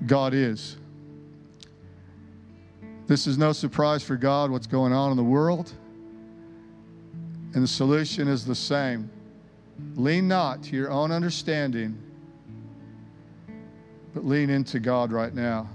God 0.08 0.34
is. 0.34 0.78
This 3.08 3.28
is 3.28 3.38
no 3.38 3.52
surprise 3.52 4.04
for 4.04 4.16
God 4.16 4.50
what's 4.50 4.68
going 4.68 4.94
on 4.94 5.12
in 5.12 5.18
the 5.18 5.24
world. 5.24 5.74
And 7.54 7.62
the 7.62 7.68
solution 7.68 8.28
is 8.28 8.46
the 8.46 8.56
same 8.56 9.10
Lean 9.96 10.28
not 10.28 10.64
to 10.64 10.76
your 10.76 10.90
own 10.90 11.12
understanding, 11.12 11.98
but 14.14 14.26
lean 14.26 14.50
into 14.50 14.80
God 14.80 15.12
right 15.12 15.34
now. 15.34 15.70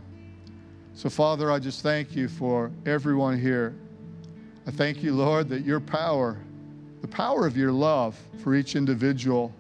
So, 0.95 1.11
Father, 1.11 1.51
I 1.53 1.59
just 1.59 1.83
thank 1.83 2.17
you 2.17 2.29
for 2.29 2.71
everyone 2.87 3.39
here. 3.39 3.75
I 4.67 4.71
thank 4.71 5.03
you, 5.03 5.15
Lord, 5.15 5.49
that 5.51 5.65
your 5.65 5.81
power, 5.81 6.39
the 7.03 7.09
power 7.09 7.47
of 7.47 7.57
your 7.57 7.71
love 7.71 8.19
for 8.43 8.55
each 8.55 8.75
individual, 8.75 9.53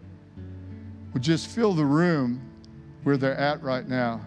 would 1.13 1.23
just 1.23 1.49
fill 1.49 1.75
the 1.75 1.85
room 1.85 2.41
where 3.03 3.17
they're 3.17 3.37
at 3.37 3.63
right 3.63 3.87
now. 3.87 4.21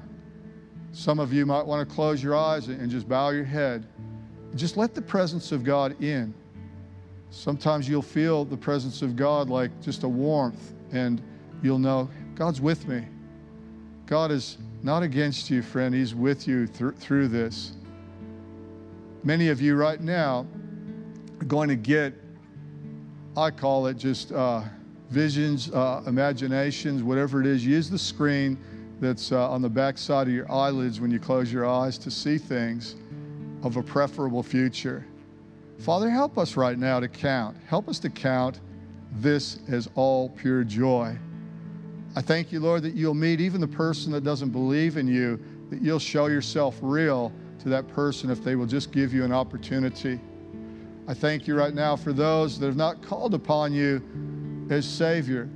Some 0.91 1.19
of 1.19 1.33
you 1.33 1.45
might 1.45 1.65
want 1.65 1.87
to 1.87 1.95
close 1.95 2.23
your 2.23 2.35
eyes 2.35 2.67
and 2.67 2.89
just 2.89 3.09
bow 3.09 3.29
your 3.29 3.43
head. 3.43 3.85
Just 4.55 4.77
let 4.77 4.95
the 4.95 5.01
presence 5.01 5.51
of 5.51 5.63
God 5.63 6.01
in. 6.01 6.33
Sometimes 7.31 7.87
you'll 7.87 8.01
feel 8.01 8.45
the 8.45 8.57
presence 8.57 9.01
of 9.01 9.15
God 9.15 9.49
like 9.49 9.71
just 9.81 10.03
a 10.03 10.09
warmth, 10.09 10.73
and 10.91 11.21
you'll 11.61 11.79
know 11.79 12.09
God's 12.35 12.59
with 12.59 12.87
me. 12.87 13.05
God 14.05 14.31
is 14.31 14.57
not 14.81 15.03
against 15.03 15.49
you, 15.49 15.61
friend. 15.61 15.93
He's 15.93 16.15
with 16.15 16.47
you 16.47 16.65
th- 16.67 16.95
through 16.95 17.27
this. 17.27 17.73
Many 19.23 19.49
of 19.49 19.61
you 19.61 19.75
right 19.75 20.01
now 20.01 20.47
are 21.39 21.45
going 21.45 21.69
to 21.69 21.75
get, 21.75 22.13
I 23.37 23.51
call 23.51 23.87
it 23.87 23.97
just 23.97 24.31
uh, 24.31 24.63
visions, 25.09 25.71
uh, 25.71 26.03
imaginations, 26.07 27.03
whatever 27.03 27.41
it 27.41 27.47
is, 27.47 27.65
use 27.65 27.89
the 27.89 27.99
screen 27.99 28.57
that's 28.99 29.31
uh, 29.31 29.49
on 29.49 29.61
the 29.61 29.69
back 29.69 29.97
side 29.97 30.27
of 30.27 30.33
your 30.33 30.51
eyelids 30.51 30.99
when 30.99 31.11
you 31.11 31.19
close 31.19 31.51
your 31.51 31.65
eyes 31.65 31.97
to 31.99 32.09
see 32.09 32.37
things 32.37 32.95
of 33.63 33.77
a 33.77 33.83
preferable 33.83 34.41
future. 34.41 35.05
Father, 35.79 36.09
help 36.09 36.37
us 36.37 36.57
right 36.57 36.77
now 36.77 36.99
to 36.99 37.07
count. 37.07 37.55
Help 37.67 37.87
us 37.87 37.99
to 37.99 38.09
count 38.09 38.59
this 39.13 39.59
as 39.69 39.89
all 39.95 40.29
pure 40.29 40.65
joy. 40.65 41.17
I 42.17 42.21
thank 42.21 42.51
you, 42.51 42.59
Lord, 42.59 42.83
that 42.83 42.95
you'll 42.95 43.13
meet 43.13 43.39
even 43.39 43.61
the 43.61 43.67
person 43.67 44.11
that 44.11 44.23
doesn't 44.23 44.49
believe 44.49 44.97
in 44.97 45.07
you, 45.07 45.39
that 45.69 45.81
you'll 45.81 45.99
show 45.99 46.25
yourself 46.25 46.77
real 46.81 47.31
to 47.59 47.69
that 47.69 47.87
person 47.87 48.29
if 48.29 48.43
they 48.43 48.55
will 48.55 48.65
just 48.65 48.91
give 48.91 49.13
you 49.13 49.23
an 49.23 49.31
opportunity. 49.31 50.19
I 51.07 51.13
thank 51.13 51.47
you 51.47 51.55
right 51.55 51.73
now 51.73 51.95
for 51.95 52.11
those 52.11 52.59
that 52.59 52.65
have 52.65 52.75
not 52.75 53.01
called 53.01 53.33
upon 53.33 53.71
you 53.71 54.67
as 54.69 54.85
Savior. 54.85 55.49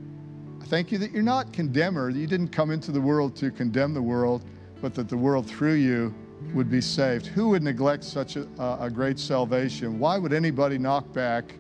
I 0.62 0.66
thank 0.66 0.92
you 0.92 0.98
that 1.00 1.12
you're 1.12 1.22
not 1.22 1.52
condemner, 1.52 2.14
that 2.14 2.18
you 2.18 2.28
didn't 2.28 2.50
come 2.50 2.72
into 2.72 2.92
the 2.92 3.02
world 3.02 3.36
to 3.38 3.52
condemn 3.52 3.94
the 3.94 4.02
world, 4.02 4.46
but 4.82 4.94
that 4.96 5.10
the 5.10 5.18
world 5.18 5.48
through 5.48 5.74
you 5.74 6.16
would 6.54 6.70
be 6.70 6.82
saved. 6.82 7.28
Who 7.28 7.50
would 7.50 7.64
neglect 7.64 8.04
such 8.04 8.36
a, 8.36 8.48
a 8.80 8.90
great 8.90 9.20
salvation? 9.20 10.00
Why 10.00 10.18
would 10.18 10.34
anybody 10.34 10.78
knock 10.78 11.12
back 11.14 11.56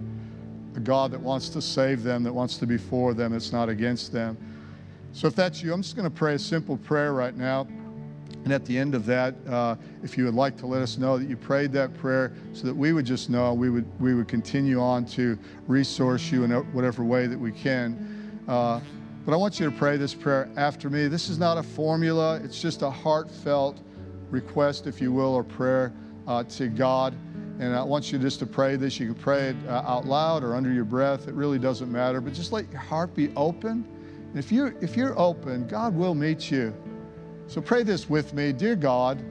a 0.76 0.80
God 0.80 1.12
that 1.12 1.20
wants 1.20 1.50
to 1.50 1.62
save 1.62 2.04
them, 2.04 2.24
that 2.24 2.34
wants 2.34 2.58
to 2.58 2.68
be 2.68 2.78
for 2.78 3.14
them, 3.14 3.32
that's 3.32 3.52
not 3.52 3.70
against 3.70 4.12
them? 4.12 4.38
So 5.14 5.28
if 5.28 5.36
that's 5.36 5.62
you, 5.62 5.74
I'm 5.74 5.82
just 5.82 5.96
going 5.96 6.10
to 6.10 6.16
pray 6.16 6.36
a 6.36 6.40
simple 6.40 6.78
prayer 6.78 7.14
right 7.14 7.36
now. 7.36 7.68
And 8.44 8.52
at 8.52 8.66
the 8.66 8.78
end 8.78 8.94
of 8.94 9.06
that, 9.06 9.36
uh, 9.48 9.76
if 10.04 10.18
you 10.18 10.26
would 10.26 10.34
like 10.34 10.58
to 10.58 10.68
let 10.68 10.82
us 10.82 10.98
know 10.98 11.18
that 11.18 11.30
you 11.30 11.38
prayed 11.38 11.72
that 11.74 11.96
prayer 11.98 12.34
so 12.52 12.68
that 12.68 12.76
we 12.76 12.92
would 12.92 13.06
just 13.06 13.30
know, 13.30 13.54
we 13.54 13.70
would, 13.70 13.86
we 14.02 14.16
would 14.16 14.28
continue 14.28 14.82
on 14.82 15.06
to 15.06 15.38
resource 15.68 16.32
you 16.32 16.44
in 16.44 16.52
whatever 16.74 17.04
way 17.04 17.26
that 17.28 17.40
we 17.40 17.52
can. 17.52 18.42
Uh, 18.48 18.82
but 19.26 19.34
I 19.34 19.38
want 19.38 19.60
you 19.60 19.70
to 19.70 19.76
pray 19.76 19.96
this 19.96 20.14
prayer 20.14 20.50
after 20.58 20.90
me. 20.90 21.08
This 21.08 21.30
is 21.30 21.38
not 21.38 21.58
a 21.58 21.64
formula, 21.64 22.42
it's 22.44 22.62
just 22.62 22.82
a 22.82 22.90
heartfelt 22.90 23.80
request, 24.34 24.88
if 24.88 25.00
you 25.00 25.14
will, 25.14 25.34
or 25.34 25.44
prayer 25.44 25.94
uh, 26.28 26.44
to 26.44 26.68
God. 26.68 27.16
And 27.60 27.76
I 27.76 27.84
want 27.84 28.12
you 28.12 28.18
just 28.18 28.40
to 28.40 28.46
pray 28.46 28.76
this. 28.76 29.00
You 29.00 29.14
can 29.14 29.16
pray 29.16 29.50
it 29.50 29.56
uh, 29.68 29.84
out 29.86 30.06
loud 30.06 30.44
or 30.44 30.56
under 30.56 30.74
your 30.74 30.84
breath. 30.84 31.28
It 31.28 31.36
really 31.36 31.60
doesn't 31.60 31.92
matter. 31.92 32.20
But 32.20 32.34
just 32.34 32.52
let 32.52 32.70
your 32.72 32.82
heart 32.82 33.14
be 33.14 33.32
open. 33.36 33.88
And 34.30 34.38
if 34.38 34.52
you're, 34.52 34.74
if 34.82 34.98
you're 34.98 35.18
open, 35.18 35.68
God 35.68 35.96
will 35.96 36.16
meet 36.16 36.52
you. 36.52 36.74
So 37.48 37.62
pray 37.62 37.84
this 37.84 38.10
with 38.10 38.34
me 38.34 38.52
Dear 38.52 38.76
God, 38.76 39.24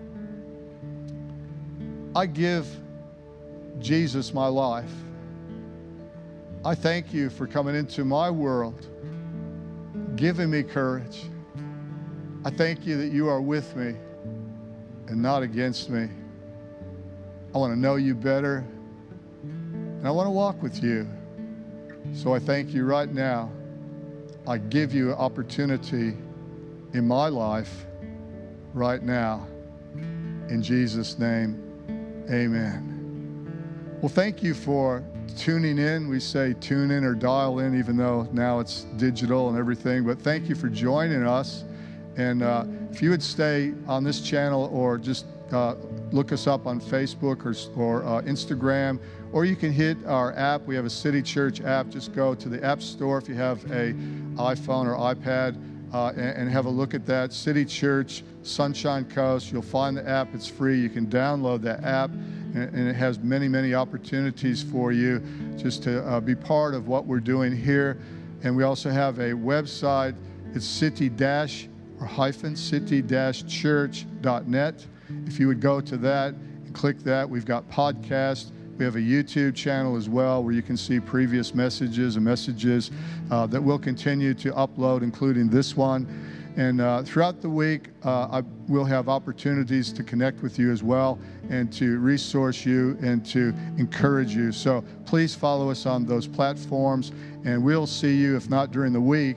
I 2.15 2.27
give 2.27 2.69
Jesus 3.81 4.33
my 4.33 4.47
life. 4.47 4.93
I 6.65 6.77
thank 6.77 7.13
you 7.13 7.29
for 7.29 7.49
coming 7.49 7.75
into 7.75 8.05
my 8.05 8.31
world, 8.31 8.87
giving 10.15 10.49
me 10.49 10.63
courage. 10.63 11.25
I 12.45 12.51
thank 12.51 12.87
you 12.87 12.97
that 12.99 13.13
you 13.13 13.29
are 13.29 13.41
with 13.41 13.75
me 13.75 13.97
and 15.13 15.21
not 15.21 15.43
against 15.43 15.91
me. 15.91 16.09
I 17.55 17.59
want 17.59 17.71
to 17.75 17.79
know 17.79 17.97
you 17.97 18.15
better, 18.15 18.65
and 19.43 20.09
I 20.09 20.11
want 20.11 20.27
to 20.27 20.31
walk 20.31 20.63
with 20.63 20.83
you. 20.83 21.07
So 22.15 22.35
I 22.35 22.39
thank 22.39 22.73
you 22.73 22.87
right 22.87 23.13
now. 23.13 23.51
I 24.47 24.57
give 24.57 24.95
you 24.95 25.13
opportunity 25.13 26.17
in 26.95 27.07
my 27.07 27.29
life 27.29 27.85
right 28.73 29.03
now. 29.03 29.47
In 30.49 30.63
Jesus' 30.63 31.19
name, 31.19 31.63
amen. 32.31 33.99
Well, 34.01 34.09
thank 34.09 34.43
you 34.43 34.55
for 34.55 35.05
tuning 35.37 35.77
in. 35.77 36.09
We 36.09 36.21
say 36.21 36.55
tune 36.55 36.91
in 36.91 37.05
or 37.05 37.15
dial 37.15 37.59
in, 37.59 37.79
even 37.79 37.99
though 37.99 38.27
now 38.33 38.61
it's 38.61 38.85
digital 38.97 39.51
and 39.51 39.59
everything. 39.59 40.05
But 40.05 40.19
thank 40.19 40.49
you 40.49 40.55
for 40.55 40.71
joining 40.71 41.27
us. 41.27 41.65
And 42.17 42.43
uh, 42.43 42.65
if 42.93 43.01
you 43.01 43.09
would 43.09 43.23
stay 43.23 43.73
on 43.87 44.05
this 44.05 44.21
channel 44.21 44.69
or 44.71 44.99
just 44.99 45.25
uh, 45.51 45.77
look 46.11 46.31
us 46.31 46.47
up 46.47 46.67
on 46.67 46.79
Facebook 46.79 47.47
or, 47.47 47.81
or 47.81 48.05
uh, 48.05 48.21
Instagram, 48.23 49.01
or 49.33 49.47
you 49.47 49.57
can 49.57 49.73
hit 49.73 49.97
our 50.07 50.35
app. 50.35 50.61
We 50.67 50.75
have 50.77 50.85
a 50.85 50.91
City 50.91 51.23
Church 51.23 51.63
app. 51.63 51.89
Just 51.89 52.15
go 52.15 52.35
to 52.35 52.49
the 52.51 52.63
App 52.63 52.83
Store 52.83 53.17
if 53.17 53.29
you 53.31 53.35
have 53.35 53.65
a 53.71 53.95
iPhone 54.37 54.87
or 54.87 54.97
iPad 55.15 55.57
uh, 55.95 56.09
and, 56.09 56.21
and, 56.21 56.51
have 56.51 56.67
a 56.67 56.71
look 56.71 56.93
at 56.93 57.07
that. 57.07 57.33
City 57.33 57.65
Church, 57.65 58.25
Sunshine 58.43 59.07
Coast. 59.07 59.51
You'll 59.51 59.63
find 59.63 59.97
the 59.97 60.07
app. 60.07 60.29
It's 60.35 60.47
free. 60.47 60.79
You 60.79 60.91
can 60.91 61.07
download 61.07 61.63
that 61.63 61.85
app, 61.85 62.11
and, 62.11 62.89
it 62.89 62.95
has 62.95 63.19
many, 63.19 63.49
many 63.49 63.75
opportunities 63.75 64.63
for 64.63 64.93
you 64.93 65.23
just 65.57 65.83
to 65.85 66.03
uh, 66.07 66.21
be 66.21 66.35
part 66.35 66.75
of 66.75 66.89
what 66.89 67.07
we're 67.07 67.21
doing 67.21 67.57
here. 67.57 67.99
And 68.43 68.55
we 68.55 68.65
also 68.65 68.91
have 68.91 69.19
a 69.19 69.33
website. 69.33 70.15
It's 70.55 70.67
city 70.67 71.09
or 72.03 72.07
hyphen 72.07 72.57
city-church.net. 72.57 74.87
If 75.27 75.39
you 75.39 75.47
would 75.47 75.61
go 75.61 75.81
to 75.81 75.97
that 75.99 76.35
and 76.35 76.75
click 76.75 76.99
that, 77.01 77.31
we've 77.31 77.45
got 77.45 77.69
podcasts. 77.71 78.51
We 78.77 78.85
have 78.85 78.97
a 78.97 79.01
YouTube 79.01 79.55
channel 79.55 79.95
as 79.97 80.09
well 80.09 80.43
where 80.43 80.53
you 80.53 80.63
can 80.63 80.77
see 80.77 80.99
previous 80.99 81.55
messages 81.55 82.17
and 82.17 82.25
messages 82.25 82.91
uh, 83.31 83.47
that 83.47 83.63
we'll 83.63 83.79
continue 83.79 84.35
to 84.35 84.51
upload, 84.53 85.03
including 85.03 85.49
this 85.49 85.77
one. 85.77 86.09
And 86.57 86.81
uh, 86.81 87.05
throughout 87.05 87.41
the 87.41 87.49
week, 87.49 87.91
uh, 88.05 88.27
I 88.31 88.43
will 88.69 88.85
have 88.85 89.09
opportunities 89.09 89.93
to 89.93 90.03
connect 90.03 90.43
with 90.43 90.59
you 90.59 90.73
as 90.73 90.83
well 90.83 91.21
and 91.51 91.73
to 91.75 92.01
resource 92.01 92.67
you 92.67 92.99
and 93.01 93.25
to 93.27 93.55
encourage 93.79 94.35
you. 94.35 94.51
So 94.53 94.83
please 95.07 95.37
follow 95.37 95.71
us 95.71 95.87
on 95.87 96.05
those 96.05 96.27
platforms, 96.27 97.13
and 97.45 97.63
we'll 97.63 97.87
see 97.87 98.17
you, 98.17 98.35
if 98.37 98.51
not 98.51 98.73
during 98.73 98.93
the 98.93 99.01
week, 99.01 99.37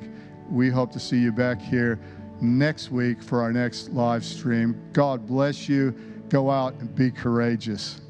we 0.50 0.70
hope 0.70 0.92
to 0.92 1.00
see 1.00 1.18
you 1.18 1.32
back 1.32 1.62
here 1.62 2.00
next 2.42 2.92
week 2.92 3.22
for 3.22 3.42
our 3.42 3.52
next 3.52 3.90
live 3.90 4.24
stream. 4.24 4.80
God 4.94 5.26
bless 5.26 5.70
you. 5.70 5.94
Go 6.30 6.50
out 6.50 6.74
and 6.76 6.94
be 6.94 7.12
courageous. 7.12 8.02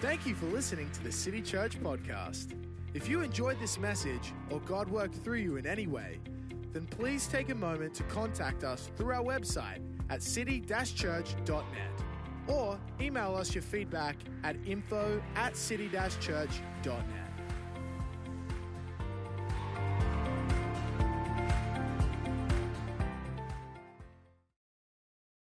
Thank 0.00 0.26
you 0.26 0.34
for 0.34 0.46
listening 0.46 0.90
to 0.90 1.02
the 1.02 1.12
City 1.12 1.40
Church 1.40 1.80
podcast. 1.82 2.52
If 2.94 3.08
you 3.08 3.22
enjoyed 3.22 3.58
this 3.60 3.78
message 3.78 4.32
or 4.50 4.60
God 4.60 4.88
worked 4.88 5.16
through 5.16 5.38
you 5.38 5.56
in 5.56 5.66
any 5.66 5.86
way, 5.86 6.20
then 6.72 6.86
please 6.86 7.26
take 7.26 7.48
a 7.48 7.54
moment 7.54 7.94
to 7.94 8.02
contact 8.04 8.62
us 8.62 8.90
through 8.96 9.14
our 9.14 9.22
website 9.22 9.80
at 10.10 10.22
city-church.net 10.22 12.04
or 12.46 12.78
email 13.00 13.34
us 13.34 13.54
your 13.54 13.62
feedback 13.62 14.16
at 14.44 14.56
info 14.66 15.22
at 15.34 15.56
city-church.net. 15.56 17.25